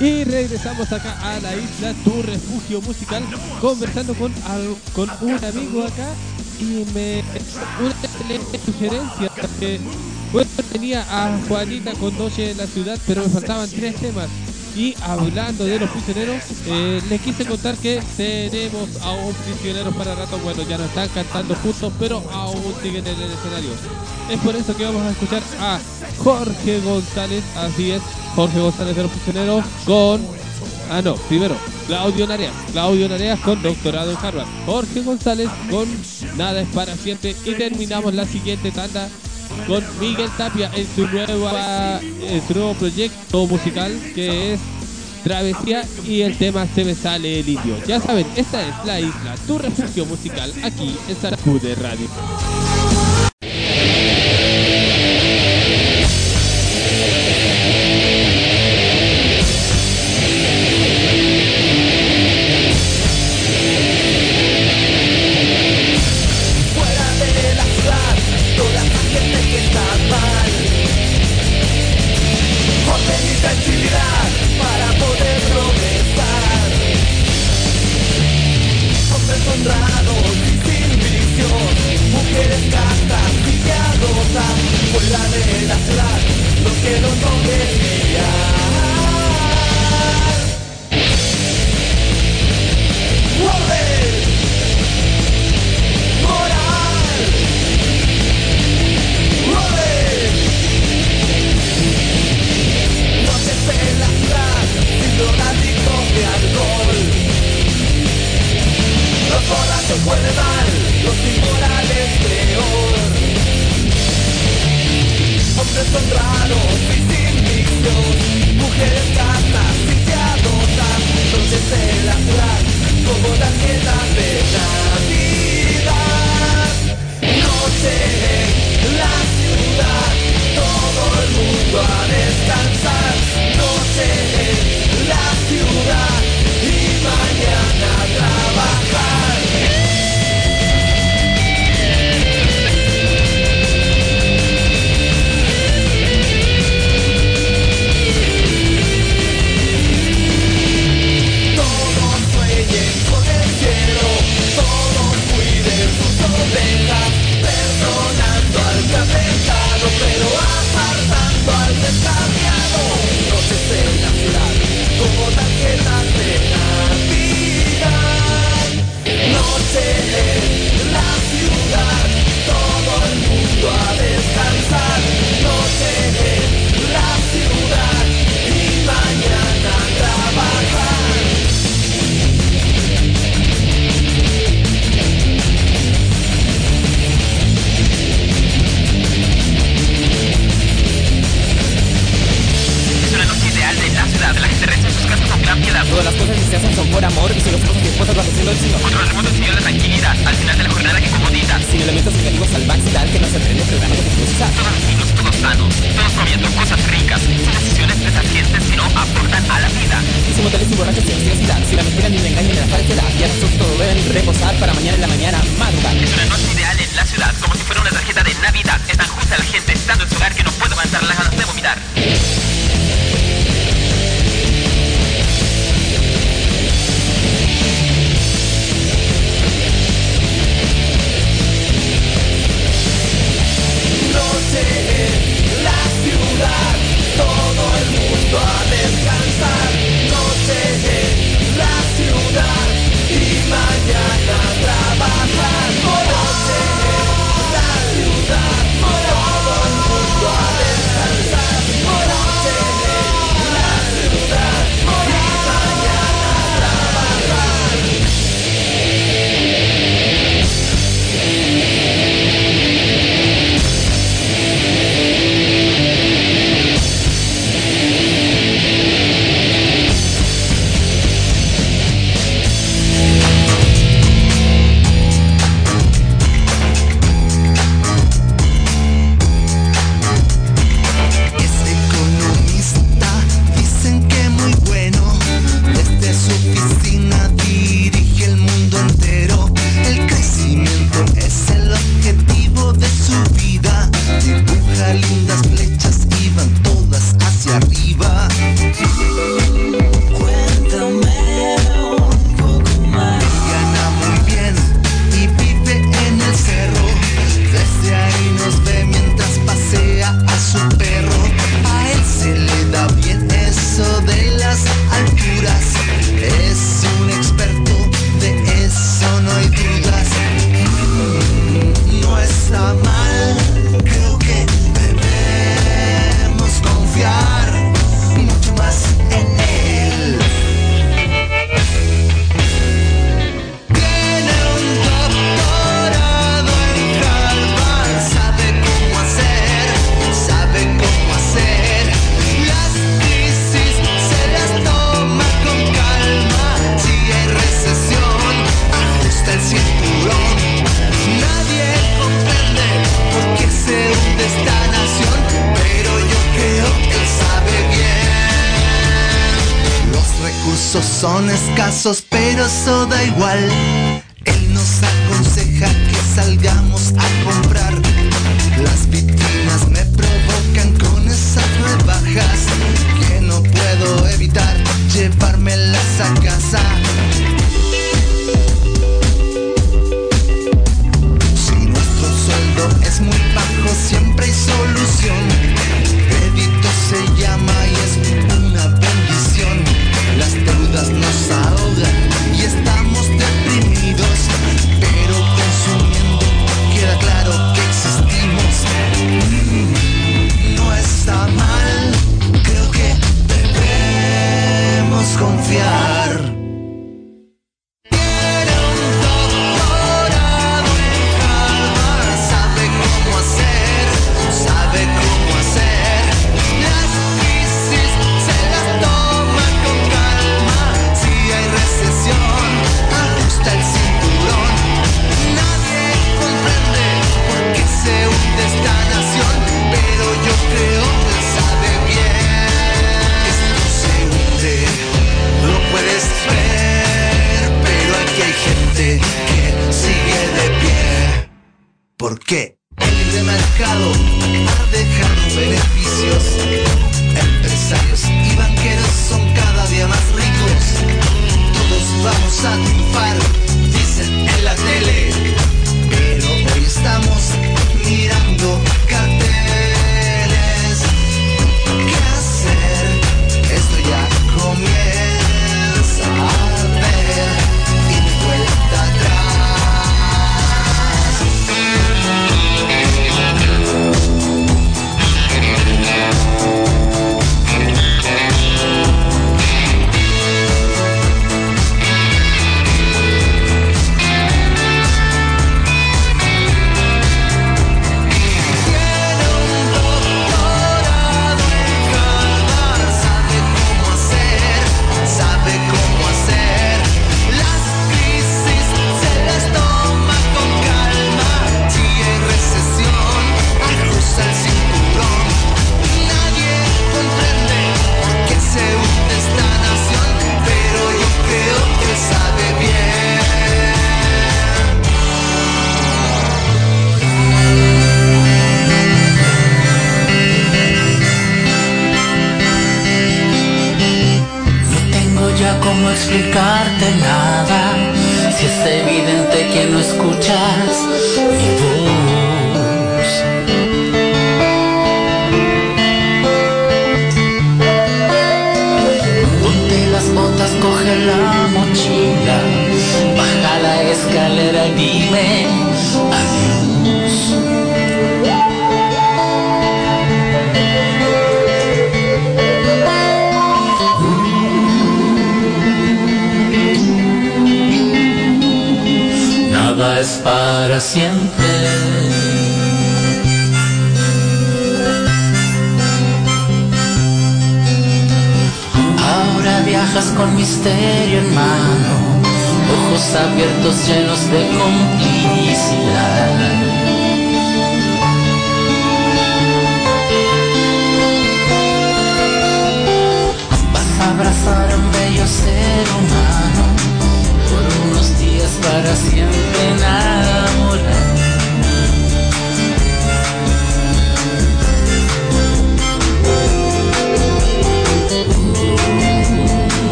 Y 0.00 0.24
regresamos 0.24 0.90
acá 0.92 1.14
a 1.22 1.40
la 1.40 1.54
isla, 1.54 1.92
tu 2.04 2.22
refugio 2.22 2.80
musical, 2.80 3.22
conversando 3.60 4.14
con, 4.14 4.32
con 4.94 5.10
un 5.20 5.44
amigo 5.44 5.84
acá 5.84 6.08
y 6.58 6.84
me 6.94 7.22
una 7.80 7.94
excelente 8.02 8.60
sugerencia 8.64 9.30
que 9.60 9.80
bueno, 10.32 10.50
tenía 10.72 11.04
a 11.10 11.38
Juanita 11.46 11.92
con 11.92 12.16
Noche 12.16 12.52
en 12.52 12.56
la 12.56 12.66
ciudad, 12.66 12.98
pero 13.06 13.22
me 13.22 13.28
faltaban 13.28 13.68
tres 13.68 13.96
temas. 13.96 14.28
Y 14.74 14.94
hablando 15.02 15.64
de 15.64 15.78
los 15.78 15.90
prisioneros, 15.90 16.42
eh, 16.66 17.00
les 17.08 17.20
quise 17.20 17.44
contar 17.44 17.76
que 17.76 18.02
tenemos 18.16 18.88
a 19.02 19.12
un 19.12 19.34
prisionero 19.34 19.90
para 19.92 20.14
rato. 20.14 20.38
Bueno, 20.38 20.62
ya 20.62 20.78
no 20.78 20.84
están 20.84 21.08
cantando 21.10 21.54
juntos, 21.56 21.92
pero 21.98 22.22
aún 22.32 22.74
siguen 22.82 23.06
en 23.06 23.20
el 23.20 23.30
escenario. 23.30 23.70
Es 24.30 24.40
por 24.40 24.56
eso 24.56 24.74
que 24.76 24.84
vamos 24.84 25.02
a 25.02 25.10
escuchar 25.10 25.42
a 25.60 25.78
Jorge 26.18 26.80
González, 26.80 27.44
así 27.56 27.90
es, 27.90 28.02
Jorge 28.34 28.60
González 28.60 28.96
de 28.96 29.02
los 29.02 29.12
prisioneros 29.12 29.64
con 29.84 30.42
Ah, 30.90 31.00
no, 31.00 31.14
primero, 31.14 31.56
Claudio 31.86 32.26
Nareas. 32.26 32.52
Claudio 32.70 33.08
Nareas 33.08 33.40
con 33.40 33.62
doctorado 33.62 34.10
en 34.10 34.16
Harvard. 34.18 34.46
Jorge 34.66 35.00
González 35.00 35.48
con 35.70 35.88
Nada 36.36 36.60
es 36.60 36.68
para 36.68 36.94
siempre. 36.96 37.34
Y 37.46 37.54
terminamos 37.54 38.12
la 38.12 38.26
siguiente 38.26 38.70
tanda 38.70 39.08
con 39.66 39.84
Miguel 40.00 40.30
Tapia 40.36 40.70
en 40.74 40.86
su, 40.94 41.06
nueva, 41.06 42.00
en 42.00 42.46
su 42.46 42.54
nuevo 42.54 42.74
proyecto 42.74 43.46
musical 43.46 43.92
que 44.14 44.54
es 44.54 44.60
Travesía 45.22 45.84
y 46.04 46.22
el 46.22 46.36
tema 46.36 46.66
Se 46.74 46.84
me 46.84 46.94
sale 46.94 47.40
el 47.40 47.48
indio. 47.48 47.76
Ya 47.86 48.00
saben, 48.00 48.26
esta 48.36 48.60
es 48.62 48.74
la 48.84 49.00
isla, 49.00 49.34
tu 49.46 49.58
refugio 49.58 50.04
musical 50.06 50.52
aquí 50.64 50.96
en 51.08 51.16
Saracude 51.16 51.74
Radio. 51.76 52.08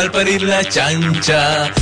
Al 0.00 0.10
parir 0.10 0.42
la 0.42 0.64
chancha. 0.64 1.79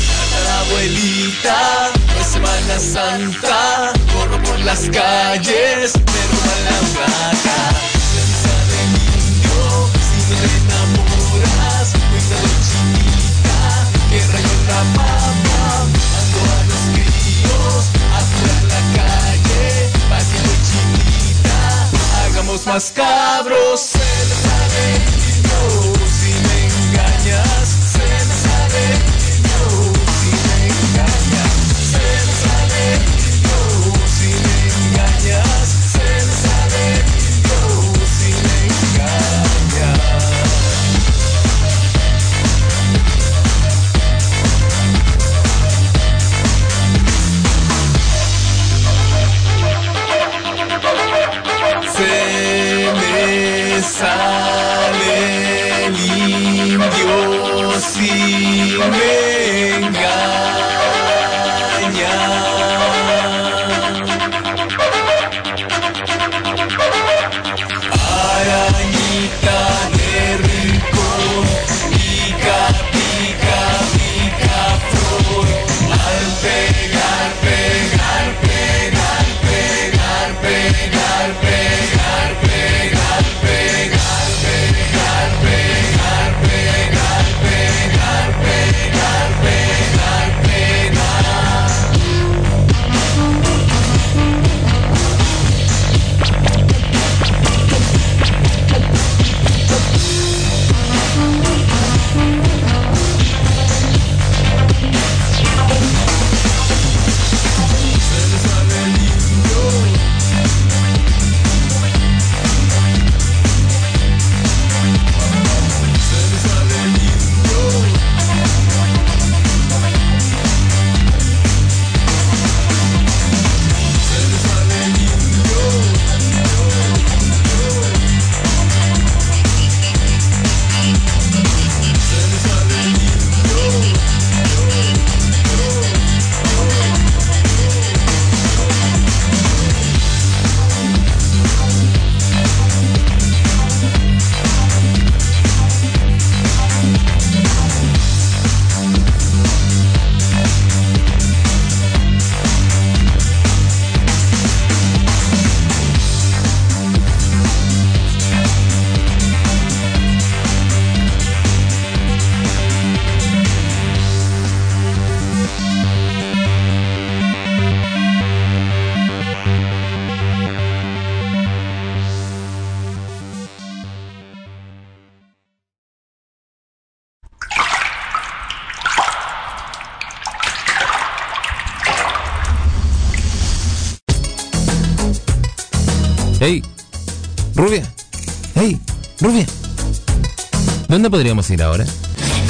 ¿Dónde 191.09 191.21
podríamos 191.21 191.49
ir 191.49 191.63
ahora? 191.63 191.87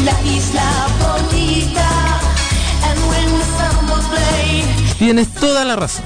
La 0.05 0.20
isla 0.24 0.89
bonita. 0.98 2.20
And 2.82 3.01
when 3.09 3.39
the 3.39 3.44
samba 3.56 3.94
play. 4.10 4.64
Tienes 4.98 5.32
toda 5.35 5.64
la 5.64 5.76
razón. 5.76 6.05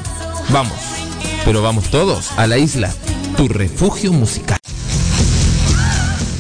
Vamos. 0.51 0.77
Pero 1.47 1.63
vamos 1.63 1.85
todos 1.85 2.31
a 2.37 2.47
la 2.47 2.59
isla, 2.59 2.93
tu 3.39 3.49
refugio 3.49 4.13
musical. 4.13 4.59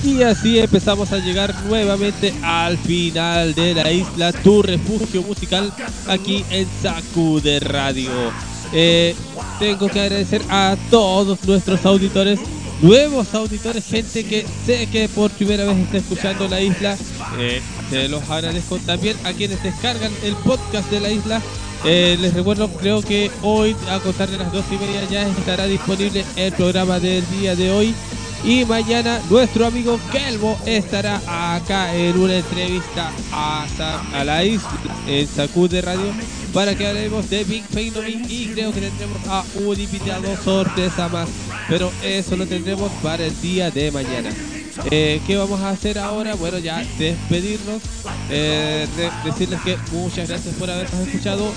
Y 0.04 0.22
así 0.22 0.58
empezamos 0.58 1.12
a 1.12 1.16
llegar 1.16 1.54
nuevamente 1.64 2.34
al 2.42 2.76
final 2.76 3.54
de 3.54 3.72
la 3.72 3.90
isla, 3.90 4.32
tu 4.32 4.60
refugio 4.60 5.22
musical, 5.22 5.72
aquí 6.08 6.44
en 6.50 6.68
Sacude 6.82 7.58
Radio. 7.58 8.10
Eh, 8.74 9.14
tengo 9.58 9.88
que 9.88 10.00
agradecer 10.00 10.42
a 10.50 10.76
todos 10.90 11.42
nuestros 11.44 11.86
auditores, 11.86 12.38
nuevos 12.82 13.32
auditores, 13.34 13.84
gente 13.86 14.24
que 14.24 14.44
sé 14.66 14.88
que 14.88 15.08
por 15.08 15.30
primera 15.30 15.64
vez 15.64 15.78
está 15.78 15.98
escuchando 15.98 16.48
la 16.48 16.60
isla. 16.60 16.96
Eh, 17.38 17.62
se 17.88 18.08
los 18.08 18.28
agradezco 18.28 18.76
también 18.78 19.16
a 19.24 19.32
quienes 19.32 19.62
descargan 19.62 20.12
el 20.22 20.34
podcast 20.36 20.90
de 20.90 21.00
la 21.00 21.10
isla. 21.10 21.40
Eh, 21.84 22.16
les 22.20 22.34
recuerdo, 22.34 22.68
creo 22.68 23.02
que 23.02 23.30
hoy 23.42 23.74
a 23.88 23.98
contar 24.00 24.28
de 24.30 24.38
las 24.38 24.52
dos 24.52 24.64
y 24.70 24.76
media 24.76 25.04
ya 25.10 25.26
estará 25.26 25.66
disponible 25.66 26.24
el 26.36 26.52
programa 26.52 27.00
del 27.00 27.24
día 27.30 27.56
de 27.56 27.70
hoy. 27.70 27.94
Y 28.44 28.64
mañana 28.64 29.20
nuestro 29.30 29.66
amigo 29.66 30.00
Kelvo 30.10 30.58
estará 30.66 31.20
acá 31.54 31.94
en 31.94 32.18
una 32.18 32.36
entrevista 32.36 33.12
a, 33.32 33.66
a 34.12 34.24
la 34.24 34.44
isla 34.44 34.68
en 35.06 35.28
Sacude 35.28 35.80
Radio 35.80 36.12
para 36.52 36.74
que 36.74 36.86
hablemos 36.86 37.28
de 37.30 37.44
Big 37.44 37.64
Fame 37.64 37.92
y 38.28 38.46
creo 38.48 38.72
que 38.72 38.80
tendremos 38.80 39.18
a 39.28 39.44
un 39.54 39.78
invitado 39.80 40.36
sorpresa 40.42 41.08
más. 41.08 41.28
Pero 41.68 41.90
eso 42.02 42.36
lo 42.36 42.46
tendremos 42.46 42.90
para 43.02 43.24
el 43.24 43.40
día 43.40 43.70
de 43.70 43.90
mañana. 43.90 44.30
Eh, 44.90 45.20
¿Qué 45.26 45.36
vamos 45.36 45.60
a 45.60 45.70
hacer 45.70 45.98
ahora? 45.98 46.34
Bueno, 46.34 46.58
ya 46.58 46.82
despedirnos, 46.98 47.82
eh, 48.30 48.86
de- 48.96 49.30
decirles 49.30 49.60
que 49.62 49.76
muchas 49.92 50.28
gracias 50.28 50.54
por 50.56 50.70
habernos 50.70 51.06
escuchado 51.06 51.52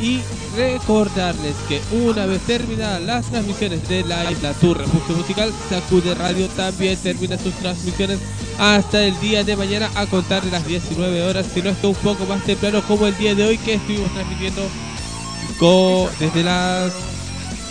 y 0.00 0.20
recordarles 0.56 1.54
que 1.68 1.80
una 1.92 2.26
vez 2.26 2.40
terminadas 2.42 3.00
las 3.02 3.26
transmisiones 3.26 3.88
de 3.88 4.04
la 4.04 4.30
isla 4.30 4.52
Tu 4.54 4.74
Refugio 4.74 5.16
Musical, 5.16 5.52
Sacude 5.68 6.14
Radio 6.14 6.48
también 6.48 6.96
termina 6.96 7.38
sus 7.38 7.54
transmisiones 7.54 8.18
hasta 8.58 9.02
el 9.04 9.18
día 9.20 9.44
de 9.44 9.56
mañana 9.56 9.90
a 9.94 10.06
contar 10.06 10.42
de 10.42 10.50
las 10.50 10.66
19 10.66 11.22
horas, 11.22 11.46
si 11.52 11.62
no 11.62 11.70
es 11.70 11.76
que 11.78 11.86
un 11.86 11.94
poco 11.94 12.26
más 12.26 12.42
temprano 12.44 12.82
como 12.86 13.06
el 13.06 13.16
día 13.16 13.34
de 13.34 13.44
hoy 13.46 13.58
que 13.58 13.74
estuvimos 13.74 14.12
transmitiendo 14.12 14.62
co- 15.58 16.10
desde 16.20 16.42
las 16.44 16.92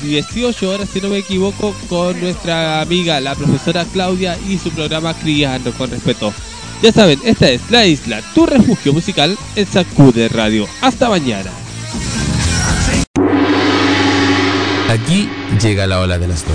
18 0.01 0.69
horas, 0.69 0.89
si 0.91 0.99
no 0.99 1.09
me 1.09 1.19
equivoco, 1.19 1.73
con 1.87 2.19
nuestra 2.19 2.81
amiga, 2.81 3.21
la 3.21 3.35
profesora 3.35 3.85
Claudia 3.93 4.37
y 4.49 4.57
su 4.57 4.69
programa 4.71 5.13
Criando 5.13 5.71
con 5.73 5.89
Respeto. 5.89 6.33
Ya 6.81 6.91
saben, 6.91 7.17
esta 7.23 7.49
es 7.49 7.61
la 7.69 7.85
isla, 7.85 8.21
tu 8.35 8.45
refugio 8.45 8.91
musical 8.91 9.37
en 9.55 9.65
Sacude 9.65 10.27
Radio. 10.27 10.67
Hasta 10.81 11.07
mañana. 11.07 11.49
Aquí 14.89 15.29
llega 15.59 15.87
la 15.87 15.99
ola 15.99 16.19
de 16.19 16.27
las 16.27 16.45
12. 16.45 16.53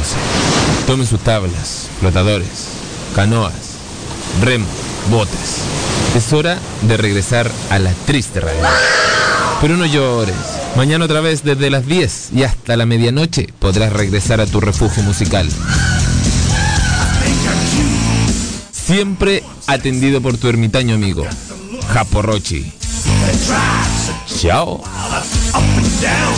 Tomen 0.87 1.07
sus 1.07 1.21
tablas, 1.21 1.89
flotadores, 1.99 2.69
canoas, 3.15 3.53
remos, 4.43 4.69
botes. 5.11 5.63
Es 6.15 6.33
hora 6.33 6.59
de 6.83 6.97
regresar 6.97 7.51
a 7.71 7.79
la 7.79 7.93
triste 8.07 8.41
realidad. 8.41 8.71
Pero 9.61 9.77
no 9.77 9.87
llores. 9.87 10.37
Mañana 10.77 11.07
otra 11.07 11.21
vez 11.21 11.43
desde 11.43 11.71
las 11.71 11.87
10 11.87 12.29
y 12.35 12.45
hasta 12.45 12.77
la 12.77 12.87
medianoche 12.87 13.49
podrás 13.59 13.93
regresar 13.93 14.41
a 14.41 14.47
tu 14.47 14.61
refugio 14.61 15.03
musical. 15.03 15.49
Siempre 18.71 19.43
atendido 19.67 20.21
por 20.21 20.39
tu 20.39 20.49
ermitaño 20.49 20.95
amigo, 20.95 21.27
Japorrochi. 21.93 22.73
Up 25.53 25.63
and 25.63 26.01
down 26.01 26.35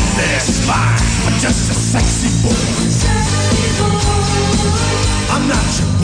just 1.38 1.70
a 1.70 1.74
sexy 1.74 2.30
boy. 2.42 2.54
I'm 5.28 5.46
not 5.46 5.78
your 5.78 5.90